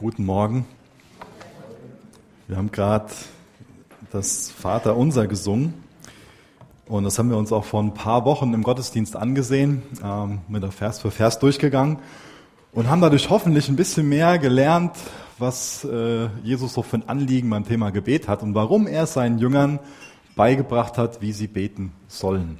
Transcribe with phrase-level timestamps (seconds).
[0.00, 0.64] Guten Morgen.
[2.48, 3.10] Wir haben gerade
[4.10, 5.74] das Vater unser gesungen
[6.86, 10.62] und das haben wir uns auch vor ein paar Wochen im Gottesdienst angesehen, ähm, mit
[10.62, 11.98] der Vers für Vers durchgegangen
[12.72, 14.96] und haben dadurch hoffentlich ein bisschen mehr gelernt,
[15.36, 19.38] was äh, Jesus so für ein Anliegen beim Thema Gebet hat und warum er seinen
[19.38, 19.80] Jüngern
[20.34, 22.58] beigebracht hat, wie sie beten sollen.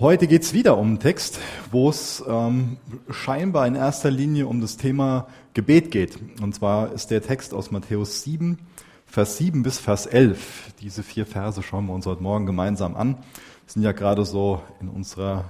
[0.00, 1.40] Heute geht es wieder um einen Text,
[1.72, 2.76] wo es ähm,
[3.10, 6.16] scheinbar in erster Linie um das Thema Gebet geht.
[6.40, 8.60] Und zwar ist der Text aus Matthäus 7,
[9.06, 10.74] Vers 7 bis Vers 11.
[10.80, 13.16] Diese vier Verse schauen wir uns heute Morgen gemeinsam an.
[13.16, 13.22] Wir
[13.66, 15.46] sind ja gerade so in unserer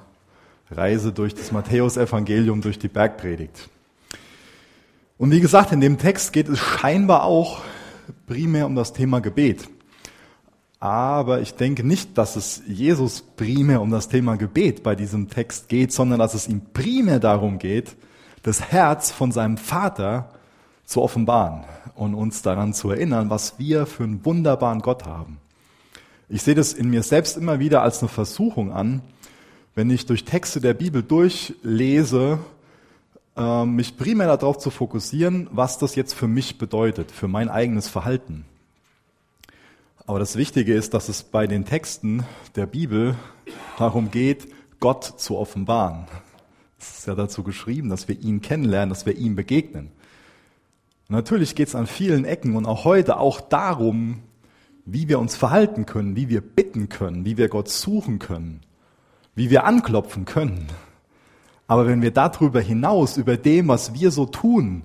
[0.70, 3.68] Reise durch das Matthäusevangelium, durch die Bergpredigt.
[5.18, 7.60] Und wie gesagt, in dem Text geht es scheinbar auch
[8.26, 9.68] primär um das Thema Gebet.
[10.80, 15.68] Aber ich denke nicht, dass es Jesus primär um das Thema Gebet bei diesem Text
[15.68, 17.96] geht, sondern dass es ihm primär darum geht,
[18.42, 20.30] das Herz von seinem Vater
[20.84, 21.64] zu offenbaren
[21.96, 25.38] und uns daran zu erinnern, was wir für einen wunderbaren Gott haben.
[26.28, 29.02] Ich sehe das in mir selbst immer wieder als eine Versuchung an,
[29.74, 32.38] wenn ich durch Texte der Bibel durchlese,
[33.36, 37.88] äh, mich primär darauf zu fokussieren, was das jetzt für mich bedeutet, für mein eigenes
[37.88, 38.44] Verhalten.
[40.08, 42.24] Aber das Wichtige ist, dass es bei den Texten
[42.56, 43.14] der Bibel
[43.76, 44.48] darum geht,
[44.80, 46.06] Gott zu offenbaren.
[46.80, 49.90] Es ist ja dazu geschrieben, dass wir ihn kennenlernen, dass wir ihm begegnen.
[51.10, 54.22] Und natürlich geht es an vielen Ecken und auch heute auch darum,
[54.86, 58.62] wie wir uns verhalten können, wie wir bitten können, wie wir Gott suchen können,
[59.34, 60.68] wie wir anklopfen können.
[61.66, 64.84] Aber wenn wir darüber hinaus, über dem, was wir so tun,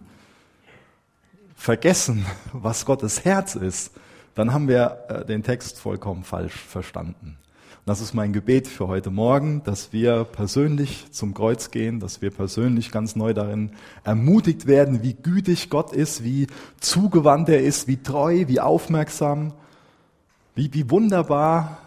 [1.56, 3.94] vergessen, was Gottes Herz ist,
[4.36, 7.38] dann haben wir äh, den Text vollkommen falsch verstanden.
[7.86, 12.22] Und das ist mein Gebet für heute Morgen, dass wir persönlich zum Kreuz gehen, dass
[12.22, 13.72] wir persönlich ganz neu darin
[14.04, 16.48] ermutigt werden, wie gütig Gott ist, wie
[16.80, 19.54] zugewandt er ist, wie treu, wie aufmerksam,
[20.56, 21.78] wie, wie wunderbar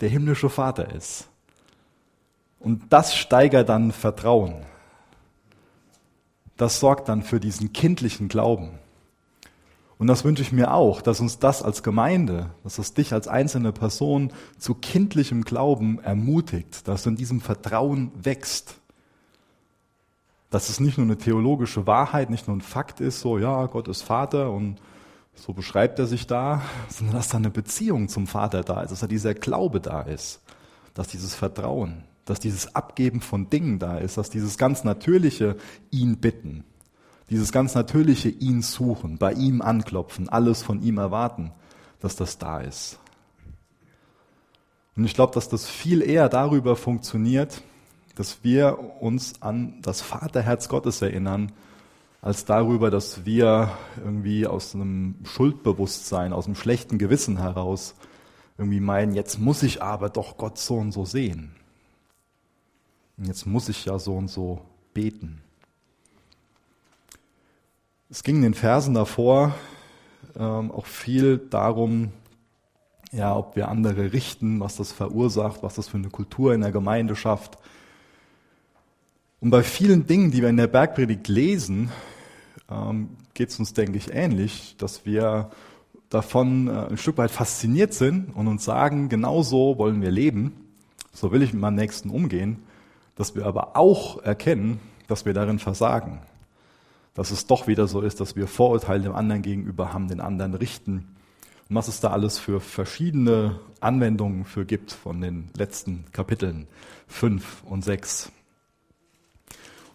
[0.00, 1.28] der himmlische Vater ist.
[2.58, 4.66] Und das steigert dann Vertrauen.
[6.56, 8.78] Das sorgt dann für diesen kindlichen Glauben.
[9.98, 13.28] Und das wünsche ich mir auch, dass uns das als Gemeinde, dass es dich als
[13.28, 18.76] einzelne Person zu kindlichem Glauben ermutigt, dass du in diesem Vertrauen wächst.
[20.50, 23.88] Dass es nicht nur eine theologische Wahrheit, nicht nur ein Fakt ist, so ja, Gott
[23.88, 24.80] ist Vater und
[25.34, 29.00] so beschreibt er sich da, sondern dass da eine Beziehung zum Vater da ist, dass
[29.00, 30.40] da dieser Glaube da ist,
[30.94, 35.56] dass dieses Vertrauen, dass dieses Abgeben von Dingen da ist, dass dieses ganz natürliche
[35.90, 36.64] ihn bitten,
[37.30, 41.52] dieses ganz natürliche ihn suchen, bei ihm anklopfen, alles von ihm erwarten,
[42.00, 42.98] dass das da ist.
[44.96, 47.62] Und ich glaube, dass das viel eher darüber funktioniert,
[48.14, 51.52] dass wir uns an das Vaterherz Gottes erinnern,
[52.22, 57.94] als darüber, dass wir irgendwie aus einem Schuldbewusstsein, aus einem schlechten Gewissen heraus
[58.56, 61.54] irgendwie meinen, jetzt muss ich aber doch Gott so und so sehen.
[63.16, 64.62] Und jetzt muss ich ja so und so
[64.92, 65.43] beten.
[68.10, 69.54] Es ging in den Versen davor
[70.38, 72.12] ähm, auch viel darum,
[73.12, 76.70] ja, ob wir andere richten, was das verursacht, was das für eine Kultur in der
[76.70, 77.56] Gemeinde schafft.
[79.40, 81.90] Und bei vielen Dingen, die wir in der Bergpredigt lesen,
[82.70, 85.50] ähm, geht es uns, denke ich, ähnlich, dass wir
[86.10, 90.52] davon äh, ein Stück weit fasziniert sind und uns sagen, genau so wollen wir leben,
[91.12, 92.64] so will ich mit meinem Nächsten umgehen,
[93.16, 96.20] dass wir aber auch erkennen, dass wir darin versagen
[97.14, 100.54] dass es doch wieder so ist, dass wir Vorurteile dem anderen gegenüber haben, den anderen
[100.54, 101.16] richten.
[101.68, 106.66] Und was es da alles für verschiedene Anwendungen für gibt von den letzten Kapiteln
[107.06, 108.30] fünf und sechs.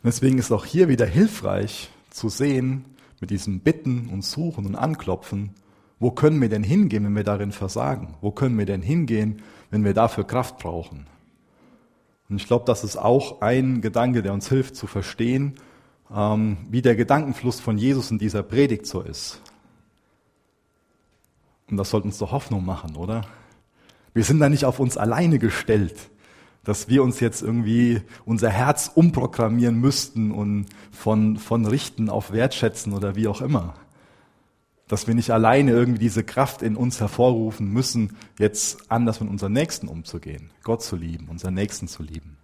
[0.02, 2.86] Und deswegen ist auch hier wieder hilfreich zu sehen,
[3.20, 5.52] mit diesem Bitten und Suchen und Anklopfen,
[6.00, 8.16] wo können wir denn hingehen, wenn wir darin versagen?
[8.22, 11.08] Wo können wir denn hingehen, wenn wir dafür Kraft brauchen?
[12.30, 15.56] Und ich glaube, das ist auch ein Gedanke, der uns hilft zu verstehen,
[16.14, 19.42] ähm, wie der Gedankenfluss von Jesus in dieser Predigt so ist.
[21.70, 23.26] Und das sollte uns doch Hoffnung machen, oder?
[24.14, 25.96] Wir sind da nicht auf uns alleine gestellt,
[26.64, 32.94] dass wir uns jetzt irgendwie unser Herz umprogrammieren müssten und von, von richten auf wertschätzen
[32.94, 33.76] oder wie auch immer.
[34.88, 39.54] Dass wir nicht alleine irgendwie diese Kraft in uns hervorrufen müssen, jetzt anders mit unseren
[39.54, 42.38] Nächsten umzugehen, Gott zu lieben, unseren Nächsten zu lieben.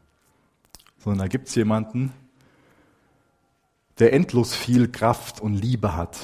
[1.00, 2.14] Sondern da gibt's jemanden,
[4.00, 6.18] der endlos viel Kraft und Liebe hat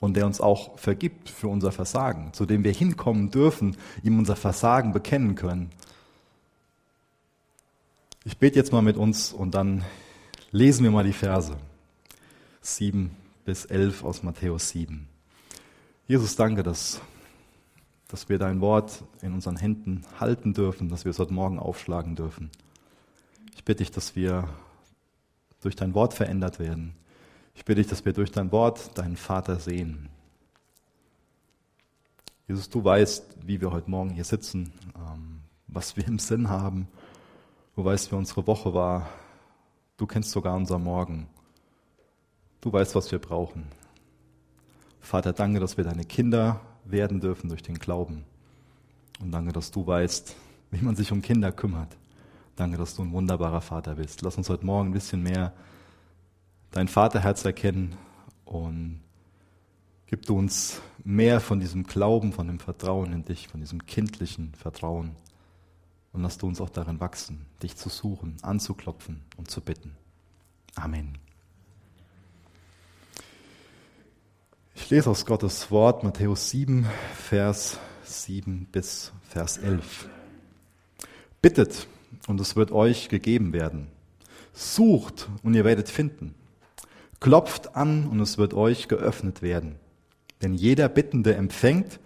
[0.00, 4.36] und der uns auch vergibt für unser Versagen, zu dem wir hinkommen dürfen, ihm unser
[4.36, 5.70] Versagen bekennen können.
[8.24, 9.84] Ich bete jetzt mal mit uns und dann
[10.50, 11.56] lesen wir mal die Verse.
[12.60, 13.10] 7
[13.44, 15.06] bis 11 aus Matthäus 7.
[16.06, 17.00] Jesus, danke, dass,
[18.08, 22.16] dass wir dein Wort in unseren Händen halten dürfen, dass wir es heute Morgen aufschlagen
[22.16, 22.50] dürfen.
[23.54, 24.48] Ich bitte dich, dass wir
[25.64, 26.94] durch dein Wort verändert werden.
[27.54, 30.08] Ich bitte dich, dass wir durch dein Wort deinen Vater sehen.
[32.46, 36.88] Jesus, du weißt, wie wir heute Morgen hier sitzen, ähm, was wir im Sinn haben.
[37.74, 39.08] Du weißt, wie unsere Woche war.
[39.96, 41.26] Du kennst sogar unser Morgen.
[42.60, 43.66] Du weißt, was wir brauchen.
[45.00, 48.24] Vater, danke, dass wir deine Kinder werden dürfen durch den Glauben.
[49.20, 50.36] Und danke, dass du weißt,
[50.70, 51.96] wie man sich um Kinder kümmert.
[52.56, 54.22] Danke, dass du ein wunderbarer Vater bist.
[54.22, 55.52] Lass uns heute Morgen ein bisschen mehr
[56.70, 57.96] dein Vaterherz erkennen
[58.44, 59.00] und
[60.06, 64.54] gib du uns mehr von diesem Glauben, von dem Vertrauen in dich, von diesem kindlichen
[64.54, 65.16] Vertrauen.
[66.12, 69.96] Und lass du uns auch darin wachsen, dich zu suchen, anzuklopfen und zu bitten.
[70.76, 71.18] Amen.
[74.76, 76.86] Ich lese aus Gottes Wort Matthäus 7,
[77.16, 80.08] Vers 7 bis Vers 11.
[81.42, 81.88] Bittet
[82.26, 83.88] und es wird euch gegeben werden.
[84.52, 86.34] Sucht und ihr werdet finden.
[87.20, 89.76] Klopft an und es wird euch geöffnet werden.
[90.42, 92.00] Denn jeder Bittende empfängt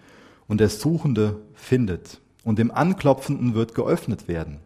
[0.47, 2.21] und der Suchende findet.
[2.43, 4.59] Und dem Anklopfenden wird geöffnet werden.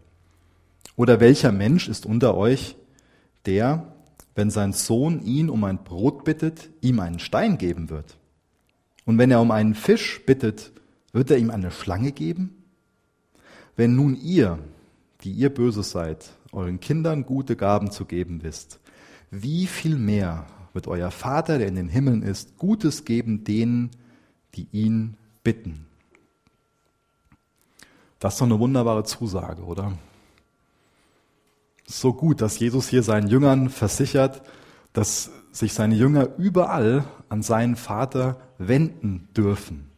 [0.96, 2.76] Oder welcher Mensch ist unter euch,
[3.46, 3.94] der,
[4.36, 8.18] wenn sein Sohn ihn um ein Brot bittet, ihm einen Stein geben wird?
[9.06, 10.72] Und wenn er um einen Fisch bittet,
[11.12, 12.64] wird er ihm eine Schlange geben?
[13.76, 14.60] Wenn nun ihr,
[15.24, 18.80] die ihr böse seid, euren Kindern gute Gaben zu geben wisst,
[19.32, 23.92] wie viel mehr wird euer Vater, der in den Himmeln ist, Gutes geben denen,
[24.56, 25.86] die ihn bitten.
[28.20, 29.94] Das ist doch eine wunderbare Zusage, oder?
[31.86, 34.42] So gut, dass Jesus hier seinen Jüngern versichert,
[34.94, 39.90] dass sich seine Jünger überall an seinen Vater wenden dürfen.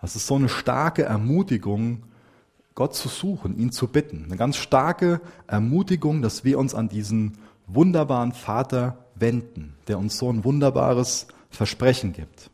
[0.00, 2.02] Das ist so eine starke Ermutigung,
[2.74, 4.24] Gott zu suchen, ihn zu bitten.
[4.24, 10.30] Eine ganz starke Ermutigung, dass wir uns an diesen wunderbaren Vater wenden, der uns so
[10.30, 12.50] ein wunderbares Versprechen gibt.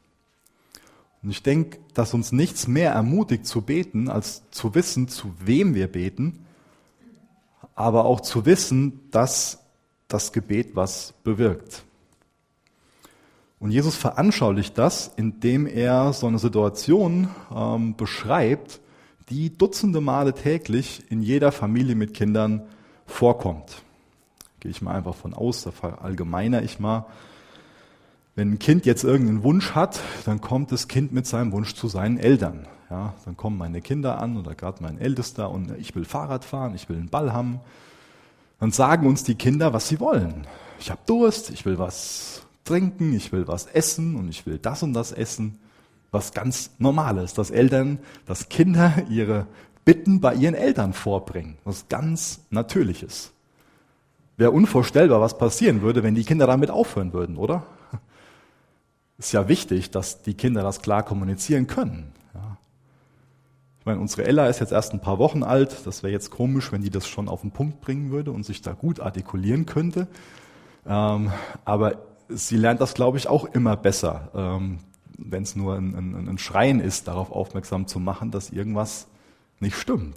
[1.23, 5.75] Und ich denke, dass uns nichts mehr ermutigt zu beten, als zu wissen, zu wem
[5.75, 6.47] wir beten,
[7.75, 9.61] aber auch zu wissen, dass
[10.09, 11.85] das Gebet was bewirkt.
[13.61, 18.81] Und Jesus veranschaulicht das, indem er so eine Situation ähm, beschreibt,
[19.31, 22.63] die dutzende Male täglich in jeder Familie mit Kindern
[23.07, 23.83] vorkommt.
[24.61, 27.07] Gehe ich mal einfach von aus, da verallgemeiner ich mal.
[28.35, 31.89] Wenn ein Kind jetzt irgendeinen Wunsch hat, dann kommt das Kind mit seinem Wunsch zu
[31.89, 32.67] seinen Eltern.
[32.91, 36.75] Ja, dann kommen meine Kinder an oder gerade mein Ältester und ich will Fahrrad fahren,
[36.75, 37.61] ich will einen Ball haben.
[38.61, 40.47] Dann sagen uns die Kinder, was sie wollen.
[40.81, 44.83] Ich habe Durst, ich will was trinken, ich will was essen und ich will das
[44.83, 45.59] und das essen.
[46.11, 49.47] Was ganz Normales, dass Eltern, dass Kinder ihre
[49.85, 51.57] Bitten bei ihren Eltern vorbringen.
[51.65, 53.33] Was ganz Natürliches.
[54.37, 57.65] Wäre unvorstellbar, was passieren würde, wenn die Kinder damit aufhören würden, oder?
[59.19, 62.13] Ist ja wichtig, dass die Kinder das klar kommunizieren können.
[62.35, 62.57] Ja.
[63.81, 65.87] Ich meine, unsere Ella ist jetzt erst ein paar Wochen alt.
[65.87, 68.63] Das wäre jetzt komisch, wenn die das schon auf den Punkt bringen würde und sich
[68.63, 70.07] da gut artikulieren könnte.
[70.87, 71.33] Ähm,
[71.65, 71.97] aber
[72.29, 74.79] sie lernt das, glaube ich, auch immer besser, ähm,
[75.19, 79.09] wenn es nur ein, ein, ein Schreien ist, darauf aufmerksam zu machen, dass irgendwas
[79.61, 80.17] nicht stimmt.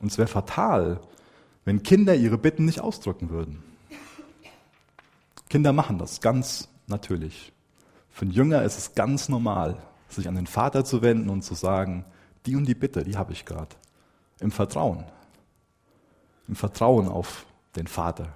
[0.00, 1.00] Und es wäre fatal,
[1.64, 3.62] wenn Kinder ihre Bitten nicht ausdrücken würden.
[5.48, 7.52] Kinder machen das ganz natürlich.
[8.10, 9.76] Für einen Jünger ist es ganz normal,
[10.08, 12.04] sich an den Vater zu wenden und zu sagen,
[12.46, 13.74] die und die Bitte, die habe ich gerade.
[14.38, 15.04] Im Vertrauen.
[16.48, 18.28] Im Vertrauen auf den Vater.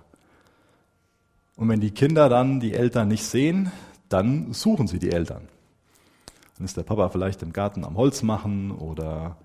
[1.57, 3.71] Und wenn die Kinder dann die Eltern nicht sehen,
[4.15, 5.49] dann suchen sie die Eltern.
[6.57, 9.37] Dann ist der Papa vielleicht im Garten am Holz machen oder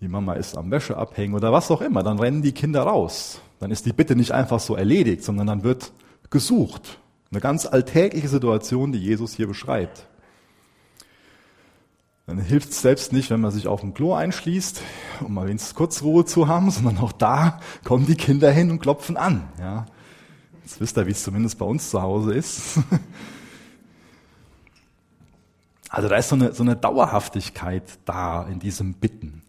[0.00, 3.40] die Mama ist am Wäsche abhängen oder was auch immer, dann rennen die Kinder raus.
[3.58, 5.92] Dann ist die Bitte nicht einfach so erledigt, sondern dann wird
[6.30, 7.00] gesucht.
[7.32, 10.06] Eine ganz alltägliche Situation, die Jesus hier beschreibt.
[12.26, 14.82] Dann hilft es selbst nicht, wenn man sich auf dem Klo einschließt,
[15.22, 18.78] um mal wenigstens kurz Ruhe zu haben, sondern auch da kommen die Kinder hin und
[18.78, 19.48] klopfen an.
[19.58, 19.86] Ja.
[20.62, 22.78] Jetzt wisst ihr, wie es zumindest bei uns zu Hause ist.
[25.96, 29.40] Also da ist so eine, so eine Dauerhaftigkeit da in diesem Bitten.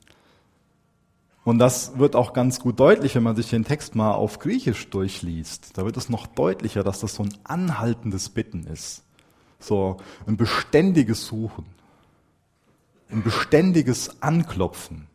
[1.44, 4.90] Und das wird auch ganz gut deutlich, wenn man sich den Text mal auf Griechisch
[4.90, 5.78] durchliest.
[5.78, 9.04] Da wird es noch deutlicher, dass das so ein anhaltendes Bitten ist.
[9.60, 11.66] So ein beständiges Suchen.
[13.12, 15.08] Ein beständiges Anklopfen.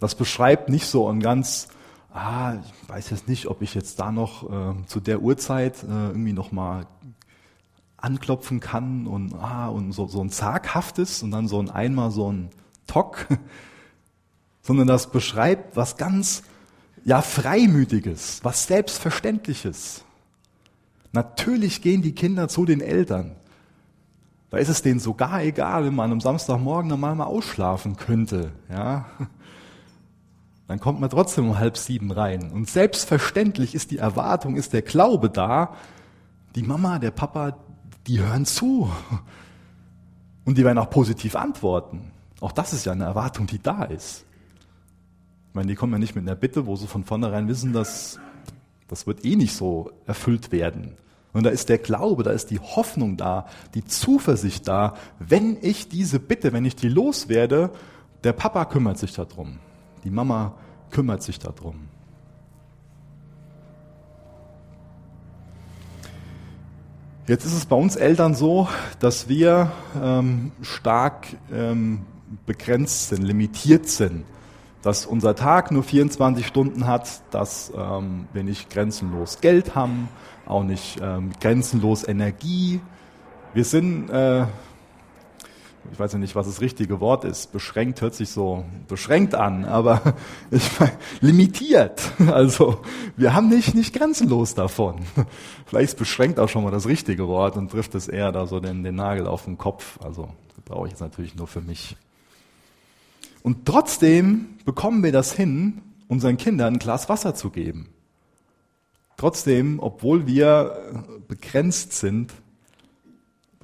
[0.00, 1.68] Das beschreibt nicht so ein ganz
[2.12, 6.08] ah, ich weiß jetzt nicht, ob ich jetzt da noch äh, zu der Uhrzeit äh,
[6.08, 6.86] irgendwie noch mal
[8.06, 12.30] anklopfen kann und, ah, und so, so ein zaghaftes und dann so ein einmal so
[12.30, 12.50] ein
[12.86, 13.26] Tock,
[14.62, 16.44] sondern das beschreibt was ganz,
[17.04, 20.04] ja, freimütiges, was selbstverständliches.
[21.10, 23.34] Natürlich gehen die Kinder zu den Eltern.
[24.50, 29.06] Da ist es denen sogar egal, wenn man am Samstagmorgen normal mal ausschlafen könnte, ja.
[30.68, 32.50] Dann kommt man trotzdem um halb sieben rein.
[32.50, 35.76] Und selbstverständlich ist die Erwartung, ist der Glaube da.
[36.56, 37.56] Die Mama, der Papa,
[38.06, 38.90] die hören zu.
[40.44, 42.12] Und die werden auch positiv antworten.
[42.40, 44.24] Auch das ist ja eine Erwartung, die da ist.
[45.48, 48.20] Ich meine, die kommen ja nicht mit einer Bitte, wo sie von vornherein wissen, dass
[48.88, 50.96] das wird eh nicht so erfüllt werden.
[51.32, 55.88] Und da ist der Glaube, da ist die Hoffnung da, die Zuversicht da, wenn ich
[55.88, 57.70] diese Bitte, wenn ich die loswerde,
[58.24, 59.58] der Papa kümmert sich darum,
[60.04, 60.54] die Mama
[60.90, 61.88] kümmert sich darum.
[67.28, 68.68] Jetzt ist es bei uns Eltern so,
[69.00, 72.02] dass wir ähm, stark ähm,
[72.46, 74.24] begrenzt sind, limitiert sind.
[74.82, 80.08] Dass unser Tag nur 24 Stunden hat, dass ähm, wir nicht grenzenlos Geld haben,
[80.46, 82.80] auch nicht ähm, grenzenlos Energie.
[83.54, 84.44] Wir sind äh,
[85.92, 87.52] ich weiß ja nicht, was das richtige Wort ist.
[87.52, 90.14] Beschränkt hört sich so beschränkt an, aber
[90.50, 92.12] ich meine, limitiert.
[92.26, 92.80] Also
[93.16, 95.00] wir haben nicht, nicht grenzenlos davon.
[95.66, 98.60] Vielleicht ist beschränkt auch schon mal das richtige Wort und trifft es eher da so
[98.60, 99.98] den, den Nagel auf den Kopf.
[100.02, 100.28] Also
[100.64, 101.96] brauche ich jetzt natürlich nur für mich.
[103.42, 107.88] Und trotzdem bekommen wir das hin, unseren Kindern ein Glas Wasser zu geben.
[109.16, 112.34] Trotzdem, obwohl wir begrenzt sind,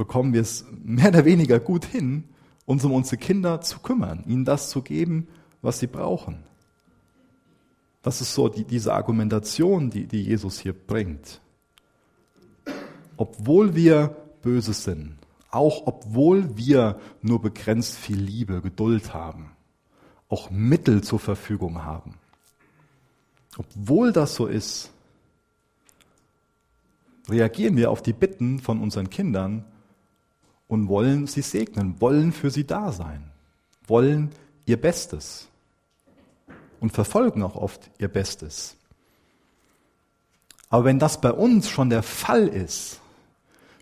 [0.03, 2.25] bekommen wir es mehr oder weniger gut hin,
[2.67, 5.29] uns um unsere Kinder zu kümmern, ihnen das zu geben,
[5.61, 6.43] was sie brauchen.
[8.03, 11.41] Das ist so die, diese Argumentation, die, die Jesus hier bringt.
[13.17, 15.19] Obwohl wir böse sind,
[15.53, 19.53] auch obwohl wir nur begrenzt viel Liebe, Geduld haben,
[20.29, 22.15] auch Mittel zur Verfügung haben,
[23.57, 24.91] obwohl das so ist,
[27.29, 29.65] reagieren wir auf die Bitten von unseren Kindern
[30.73, 33.23] und wollen sie segnen, wollen für sie da sein,
[33.87, 34.31] wollen
[34.65, 35.49] ihr Bestes
[36.81, 38.75] und verfolgen auch oft ihr Bestes.
[40.71, 43.03] Aber wenn das bei uns schon der Fall ist,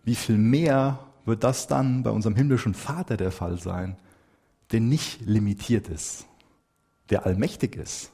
[0.03, 3.97] wie viel mehr wird das dann bei unserem himmlischen Vater der Fall sein,
[4.73, 6.27] der nicht limitiert ist,
[7.09, 8.11] der allmächtig ist,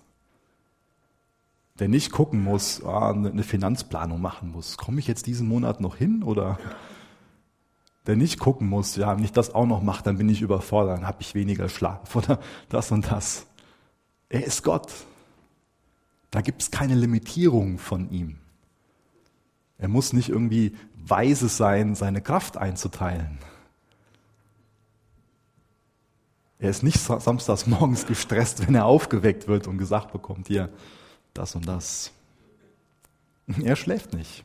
[1.79, 4.77] der nicht gucken muss, ah, eine Finanzplanung machen muss.
[4.77, 6.59] Komme ich jetzt diesen Monat noch hin oder
[8.07, 10.99] der nicht gucken muss, ja, wenn ich das auch noch mache, dann bin ich überfordert,
[10.99, 13.47] dann habe ich weniger Schlaf oder das und das.
[14.29, 14.93] Er ist Gott.
[16.31, 18.39] Da gibt es keine Limitierung von ihm.
[19.79, 23.39] Er muss nicht irgendwie weise sein, seine Kraft einzuteilen.
[26.59, 30.71] Er ist nicht samstags morgens gestresst, wenn er aufgeweckt wird und gesagt bekommt, hier,
[31.35, 32.13] das und das.
[33.63, 34.45] Er schläft nicht.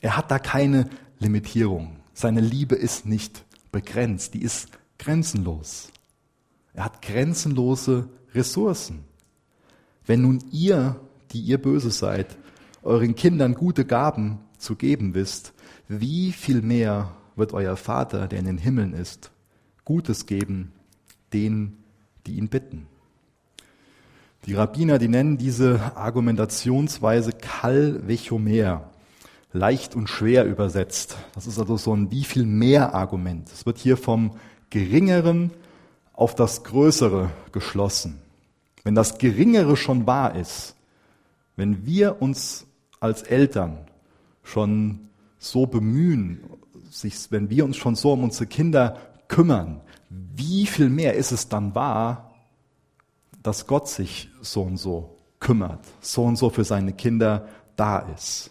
[0.00, 1.99] Er hat da keine Limitierung.
[2.20, 5.88] Seine Liebe ist nicht begrenzt, die ist grenzenlos.
[6.74, 9.04] Er hat grenzenlose Ressourcen.
[10.04, 11.00] Wenn nun ihr,
[11.32, 12.36] die ihr böse seid,
[12.82, 15.54] euren Kindern gute Gaben zu geben wisst,
[15.88, 19.30] wie viel mehr wird euer Vater, der in den Himmeln ist,
[19.86, 20.72] Gutes geben
[21.32, 21.82] denen,
[22.26, 22.86] die ihn bitten.
[24.44, 28.89] Die Rabbiner, die nennen diese Argumentationsweise Kal Vechomer
[29.52, 31.16] leicht und schwer übersetzt.
[31.34, 33.50] Das ist also so ein wie viel mehr Argument.
[33.52, 34.36] Es wird hier vom
[34.70, 35.50] Geringeren
[36.12, 38.20] auf das Größere geschlossen.
[38.84, 40.76] Wenn das Geringere schon wahr ist,
[41.56, 42.66] wenn wir uns
[43.00, 43.78] als Eltern
[44.42, 46.40] schon so bemühen,
[46.90, 51.48] sich, wenn wir uns schon so um unsere Kinder kümmern, wie viel mehr ist es
[51.48, 52.34] dann wahr,
[53.42, 58.50] dass Gott sich so und so kümmert, so und so für seine Kinder da ist.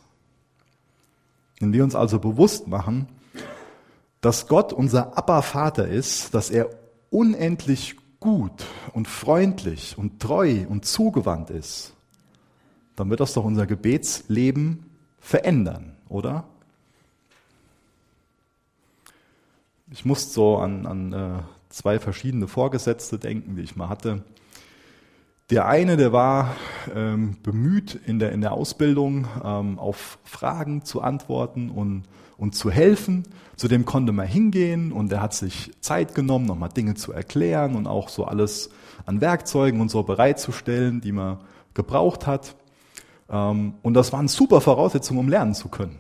[1.59, 3.07] Wenn wir uns also bewusst machen,
[4.21, 6.69] dass Gott unser Abba-Vater ist, dass er
[7.09, 11.93] unendlich gut und freundlich und treu und zugewandt ist,
[12.95, 14.85] dann wird das doch unser Gebetsleben
[15.19, 16.45] verändern, oder?
[19.91, 21.39] Ich muss so an, an äh,
[21.69, 24.23] zwei verschiedene Vorgesetzte denken, die ich mal hatte.
[25.49, 26.55] Der eine, der war
[26.95, 32.03] ähm, bemüht in der, in der Ausbildung ähm, auf Fragen zu antworten und,
[32.37, 33.23] und zu helfen.
[33.55, 37.75] Zu dem konnte man hingehen und er hat sich Zeit genommen, nochmal Dinge zu erklären
[37.75, 38.69] und auch so alles
[39.07, 41.39] an Werkzeugen und so bereitzustellen, die man
[41.73, 42.55] gebraucht hat.
[43.27, 45.97] Ähm, und das waren super Voraussetzungen, um lernen zu können.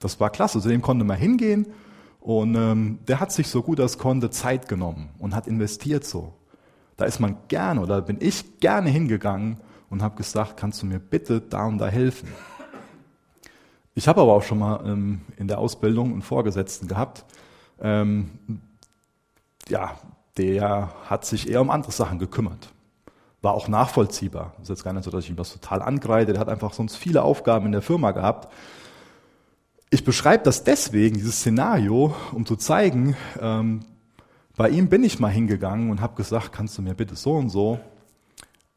[0.00, 0.60] Das war klasse.
[0.60, 1.66] Zu dem konnte man hingehen
[2.18, 6.34] und ähm, der hat sich so gut als konnte Zeit genommen und hat investiert so.
[6.96, 9.58] Da ist man gerne oder bin ich gerne hingegangen
[9.90, 12.28] und habe gesagt, kannst du mir bitte da und da helfen?
[13.94, 17.24] Ich habe aber auch schon mal ähm, in der Ausbildung einen Vorgesetzten gehabt,
[17.80, 18.30] ähm,
[19.68, 19.98] ja,
[20.36, 22.72] der hat sich eher um andere Sachen gekümmert.
[23.42, 24.54] War auch nachvollziehbar.
[24.60, 26.32] Ist jetzt gar nicht so, dass ich ihm das total angreide.
[26.32, 28.52] Der hat einfach sonst viele Aufgaben in der Firma gehabt.
[29.90, 33.80] Ich beschreibe das deswegen, dieses Szenario, um zu zeigen, ähm,
[34.56, 37.50] bei ihm bin ich mal hingegangen und habe gesagt, kannst du mir bitte so und
[37.50, 37.78] so.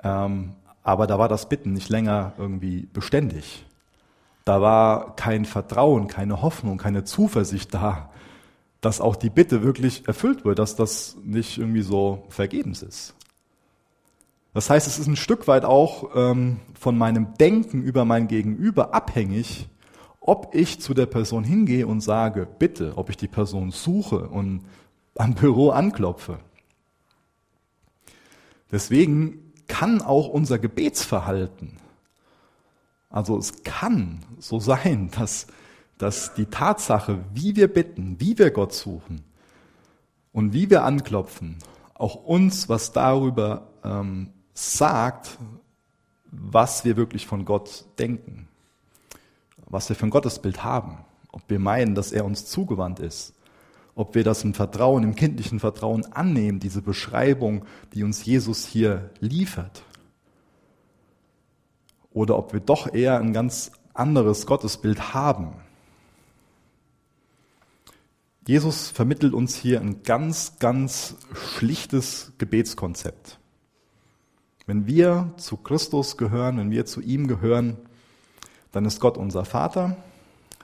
[0.04, 3.66] Ähm, aber da war das Bitten nicht länger irgendwie beständig.
[4.46, 8.10] Da war kein Vertrauen, keine Hoffnung, keine Zuversicht da,
[8.82, 13.14] dass auch die Bitte wirklich erfüllt wird, dass das nicht irgendwie so vergebens ist.
[14.54, 18.94] Das heißt, es ist ein Stück weit auch ähm, von meinem Denken über mein Gegenüber
[18.94, 19.70] abhängig,
[20.20, 24.62] ob ich zu der Person hingehe und sage, bitte, ob ich die Person suche und
[25.20, 26.40] am Büro anklopfe.
[28.72, 31.78] Deswegen kann auch unser Gebetsverhalten,
[33.12, 35.48] also es kann so sein, dass
[36.00, 39.22] dass die Tatsache, wie wir bitten, wie wir Gott suchen
[40.32, 41.58] und wie wir anklopfen,
[41.94, 45.38] auch uns was darüber ähm, sagt,
[46.32, 48.48] was wir wirklich von Gott denken,
[49.66, 51.00] was wir für ein Gottesbild haben,
[51.34, 53.34] ob wir meinen, dass er uns zugewandt ist,
[54.00, 59.10] ob wir das im Vertrauen, im kindlichen Vertrauen annehmen, diese Beschreibung, die uns Jesus hier
[59.20, 59.84] liefert,
[62.13, 65.56] oder ob wir doch eher ein ganz anderes Gottesbild haben.
[68.48, 73.38] Jesus vermittelt uns hier ein ganz, ganz schlichtes Gebetskonzept.
[74.65, 77.75] Wenn wir zu Christus gehören, wenn wir zu ihm gehören,
[78.72, 79.98] dann ist Gott unser Vater,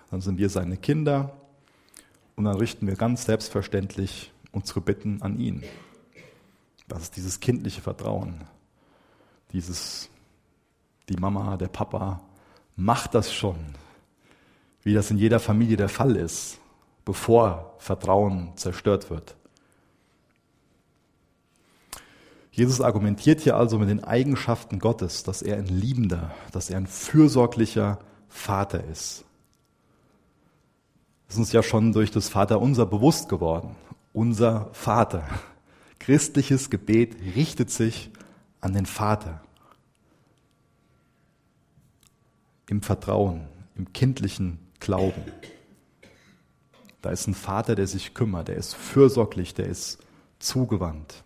[0.10, 1.34] dann sind wir seine Kinder
[2.36, 5.64] und dann richten wir ganz selbstverständlich unsere Bitten an ihn.
[6.88, 8.44] Das ist dieses kindliche Vertrauen,
[9.53, 10.10] dieses,
[11.10, 12.22] die Mama, der Papa
[12.75, 13.57] macht das schon,
[14.83, 16.60] wie das in jeder Familie der Fall ist
[17.05, 19.36] bevor Vertrauen zerstört wird.
[22.51, 26.88] Jesus argumentiert hier also mit den Eigenschaften Gottes, dass er ein liebender, dass er ein
[26.88, 29.24] fürsorglicher Vater ist.
[31.36, 33.76] Ist uns ja schon durch das Vaterunser bewusst geworden.
[34.14, 35.28] Unser Vater.
[36.00, 38.10] Christliches Gebet richtet sich
[38.62, 39.44] an den Vater.
[42.70, 45.26] Im Vertrauen, im kindlichen Glauben.
[47.02, 50.00] Da ist ein Vater, der sich kümmert, der ist fürsorglich, der ist
[50.40, 51.26] zugewandt.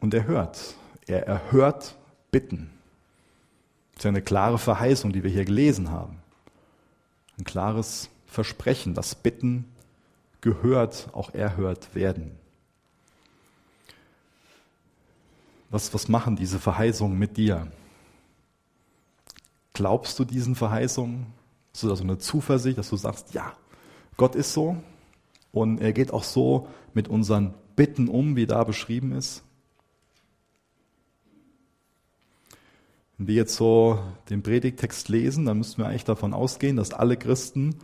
[0.00, 0.74] Und er hört.
[1.06, 1.96] Er erhört
[2.30, 2.70] Bitten.
[4.00, 6.22] Ist ja eine klare Verheißung, die wir hier gelesen haben.
[7.38, 9.66] Ein klares Versprechen, dass Bitten
[10.40, 12.30] gehört, auch erhört werden.
[15.68, 17.70] Was, was machen diese Verheißungen mit dir?
[19.74, 21.26] Glaubst du diesen Verheißungen?
[21.74, 23.52] Hast du da so eine Zuversicht, dass du sagst, ja,
[24.16, 24.82] Gott ist so
[25.52, 29.42] und er geht auch so mit unseren Bitten um, wie da beschrieben ist?
[33.20, 33.98] Wenn wir jetzt so
[34.30, 37.76] den Predigtext lesen, dann müssten wir eigentlich davon ausgehen, dass alle Christen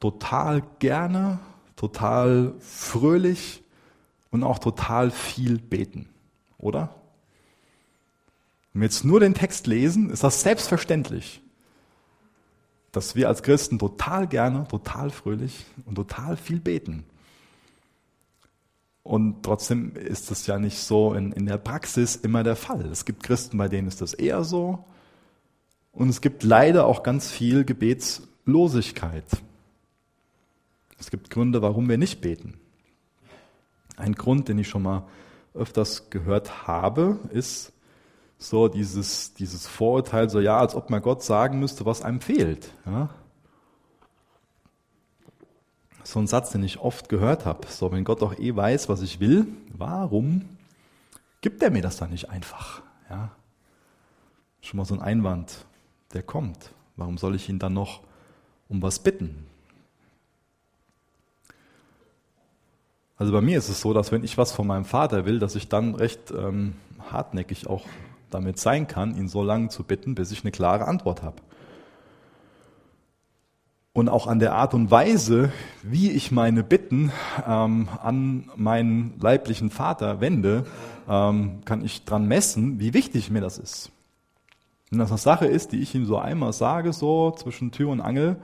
[0.00, 1.38] total gerne,
[1.76, 3.62] total fröhlich
[4.30, 6.10] und auch total viel beten,
[6.58, 6.94] oder?
[8.74, 11.40] Wenn wir jetzt nur den Text lesen, ist das selbstverständlich
[12.96, 17.04] dass wir als Christen total gerne, total fröhlich und total viel beten.
[19.06, 22.86] Und trotzdem ist das ja nicht so in, in der Praxis immer der Fall.
[22.86, 24.84] Es gibt Christen, bei denen ist das eher so.
[25.92, 29.24] Und es gibt leider auch ganz viel Gebetslosigkeit.
[30.98, 32.54] Es gibt Gründe, warum wir nicht beten.
[33.96, 35.06] Ein Grund, den ich schon mal
[35.54, 37.72] öfters gehört habe, ist,
[38.38, 42.74] so dieses, dieses Vorurteil, so ja, als ob man Gott sagen müsste, was einem fehlt.
[42.84, 43.10] Ja?
[46.06, 47.66] So ein Satz, den ich oft gehört habe.
[47.66, 50.42] So, wenn Gott doch eh weiß, was ich will, warum
[51.40, 52.80] gibt er mir das dann nicht einfach?
[53.10, 53.32] Ja?
[54.60, 55.66] Schon mal so ein Einwand,
[56.12, 56.70] der kommt.
[56.94, 58.02] Warum soll ich ihn dann noch
[58.68, 59.46] um was bitten?
[63.16, 65.56] Also bei mir ist es so, dass wenn ich was von meinem Vater will, dass
[65.56, 66.74] ich dann recht ähm,
[67.10, 67.84] hartnäckig auch
[68.30, 71.42] damit sein kann, ihn so lange zu bitten, bis ich eine klare Antwort habe.
[73.96, 75.50] Und auch an der Art und Weise,
[75.82, 77.12] wie ich meine Bitten
[77.46, 80.66] ähm, an meinen leiblichen Vater wende,
[81.08, 83.90] ähm, kann ich dran messen, wie wichtig mir das ist.
[84.90, 88.02] Wenn das eine Sache ist, die ich ihm so einmal sage, so zwischen Tür und
[88.02, 88.36] Angel,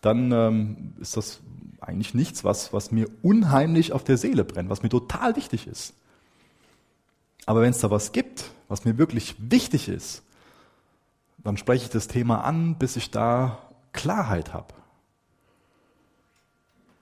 [0.00, 1.38] dann ähm, ist das
[1.80, 5.94] eigentlich nichts, was, was mir unheimlich auf der Seele brennt, was mir total wichtig ist.
[7.46, 10.24] Aber wenn es da was gibt, was mir wirklich wichtig ist,
[11.44, 13.58] dann spreche ich das Thema an, bis ich da
[13.92, 14.77] Klarheit habe.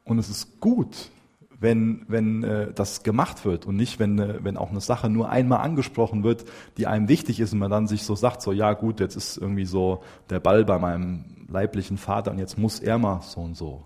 [0.07, 1.11] Und es ist gut,
[1.59, 5.31] wenn, wenn äh, das gemacht wird und nicht, wenn, äh, wenn auch eine Sache nur
[5.31, 6.45] einmal angesprochen wird,
[6.77, 9.37] die einem wichtig ist und man dann sich so sagt, so ja gut, jetzt ist
[9.37, 13.57] irgendwie so der Ball bei meinem leiblichen Vater und jetzt muss er mal so und
[13.57, 13.85] so.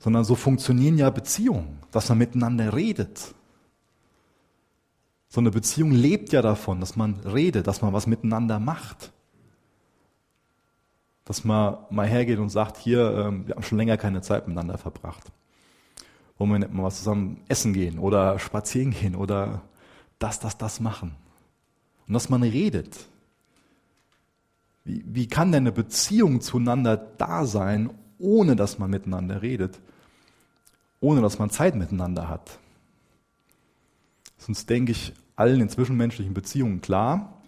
[0.00, 3.34] Sondern so funktionieren ja Beziehungen, dass man miteinander redet.
[5.28, 9.12] So eine Beziehung lebt ja davon, dass man redet, dass man was miteinander macht.
[11.32, 14.76] Dass man mal hergeht und sagt, hier, ähm, wir haben schon länger keine Zeit miteinander
[14.76, 15.32] verbracht.
[16.36, 19.62] Wollen wir nicht mal was zusammen essen gehen oder spazieren gehen oder
[20.18, 21.14] das, das, das machen.
[22.06, 23.06] Und dass man redet.
[24.84, 29.80] Wie, wie kann denn eine Beziehung zueinander da sein, ohne dass man miteinander redet?
[31.00, 32.58] Ohne dass man Zeit miteinander hat?
[34.36, 37.40] Sonst denke ich, allen in zwischenmenschlichen Beziehungen klar,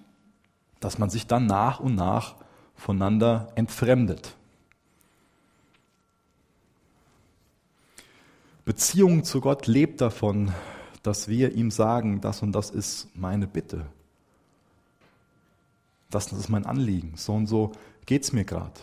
[0.81, 2.37] dass man sich dann nach und nach
[2.77, 4.35] voneinander entfremdet.
[8.65, 10.53] Beziehung zu Gott lebt davon,
[11.03, 13.87] dass wir ihm sagen, das und das ist meine Bitte.
[16.11, 17.13] Das, das ist mein Anliegen.
[17.17, 17.73] So und so
[18.07, 18.81] geht es mir gerade.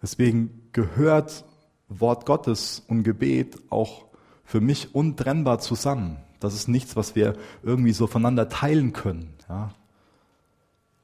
[0.00, 1.44] Deswegen gehört
[1.88, 4.04] Wort Gottes und Gebet auch
[4.44, 6.18] für mich untrennbar zusammen.
[6.40, 9.34] Das ist nichts, was wir irgendwie so voneinander teilen können.
[9.48, 9.74] Ja.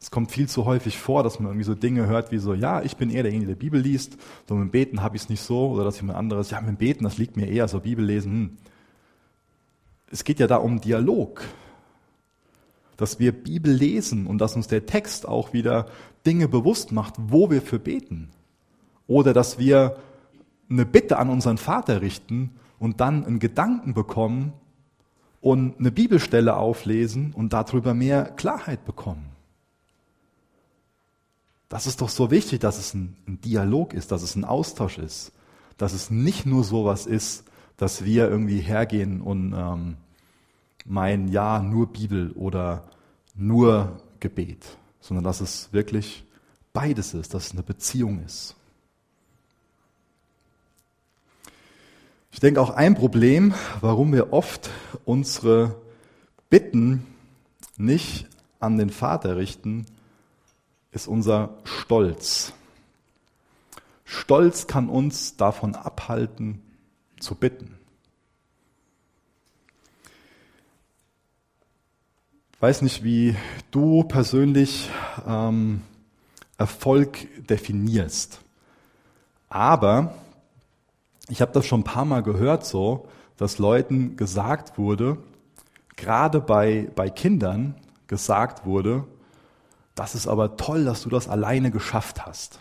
[0.00, 2.80] Es kommt viel zu häufig vor, dass man irgendwie so Dinge hört wie so, ja,
[2.82, 4.16] ich bin eher derjenige, der Bibel liest,
[4.48, 6.70] so mit dem Beten habe ich es nicht so, oder dass jemand anderes, ja, mit
[6.70, 8.32] dem Beten, das liegt mir eher, so Bibel lesen.
[8.32, 8.56] Hm.
[10.10, 11.42] Es geht ja da um Dialog,
[12.96, 15.86] dass wir Bibel lesen und dass uns der Text auch wieder
[16.26, 18.30] Dinge bewusst macht, wo wir für beten.
[19.06, 19.96] Oder dass wir
[20.68, 24.52] eine Bitte an unseren Vater richten und dann einen Gedanken bekommen
[25.40, 29.29] und eine Bibelstelle auflesen und darüber mehr Klarheit bekommen.
[31.70, 35.32] Das ist doch so wichtig, dass es ein, Dialog ist, dass es ein Austausch ist,
[35.78, 37.44] dass es nicht nur sowas ist,
[37.76, 39.96] dass wir irgendwie hergehen und ähm,
[40.84, 42.88] meinen, ja, nur Bibel oder
[43.36, 44.66] nur Gebet,
[45.00, 46.24] sondern dass es wirklich
[46.72, 48.56] beides ist, dass es eine Beziehung ist.
[52.32, 54.70] Ich denke auch ein Problem, warum wir oft
[55.04, 55.76] unsere
[56.48, 57.06] Bitten
[57.76, 58.26] nicht
[58.58, 59.86] an den Vater richten,
[60.92, 62.52] ist unser Stolz.
[64.04, 66.62] Stolz kann uns davon abhalten,
[67.20, 67.78] zu bitten.
[72.52, 73.36] Ich weiß nicht, wie
[73.70, 74.90] du persönlich
[75.26, 75.82] ähm,
[76.58, 78.40] Erfolg definierst,
[79.48, 80.14] aber
[81.28, 85.18] ich habe das schon ein paar Mal gehört, so, dass Leuten gesagt wurde,
[85.96, 87.76] gerade bei, bei Kindern
[88.08, 89.06] gesagt wurde,
[90.00, 92.60] das ist aber toll, dass du das alleine geschafft hast.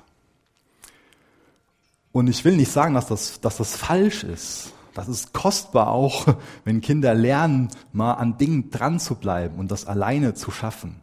[2.12, 4.74] Und ich will nicht sagen, dass das, dass das falsch ist.
[4.94, 6.28] Das ist kostbar auch,
[6.66, 11.00] wenn Kinder lernen, mal an Dingen dran zu bleiben und das alleine zu schaffen.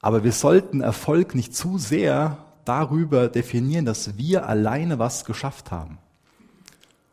[0.00, 5.98] Aber wir sollten Erfolg nicht zu sehr darüber definieren, dass wir alleine was geschafft haben.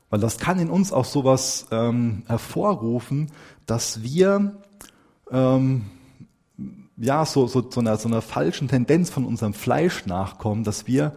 [0.09, 3.29] Weil das kann in uns auch sowas ähm, hervorrufen,
[3.65, 4.55] dass wir
[5.29, 5.87] ähm,
[7.01, 11.13] ja, so, so, so, einer, so einer falschen Tendenz von unserem Fleisch nachkommen, dass wir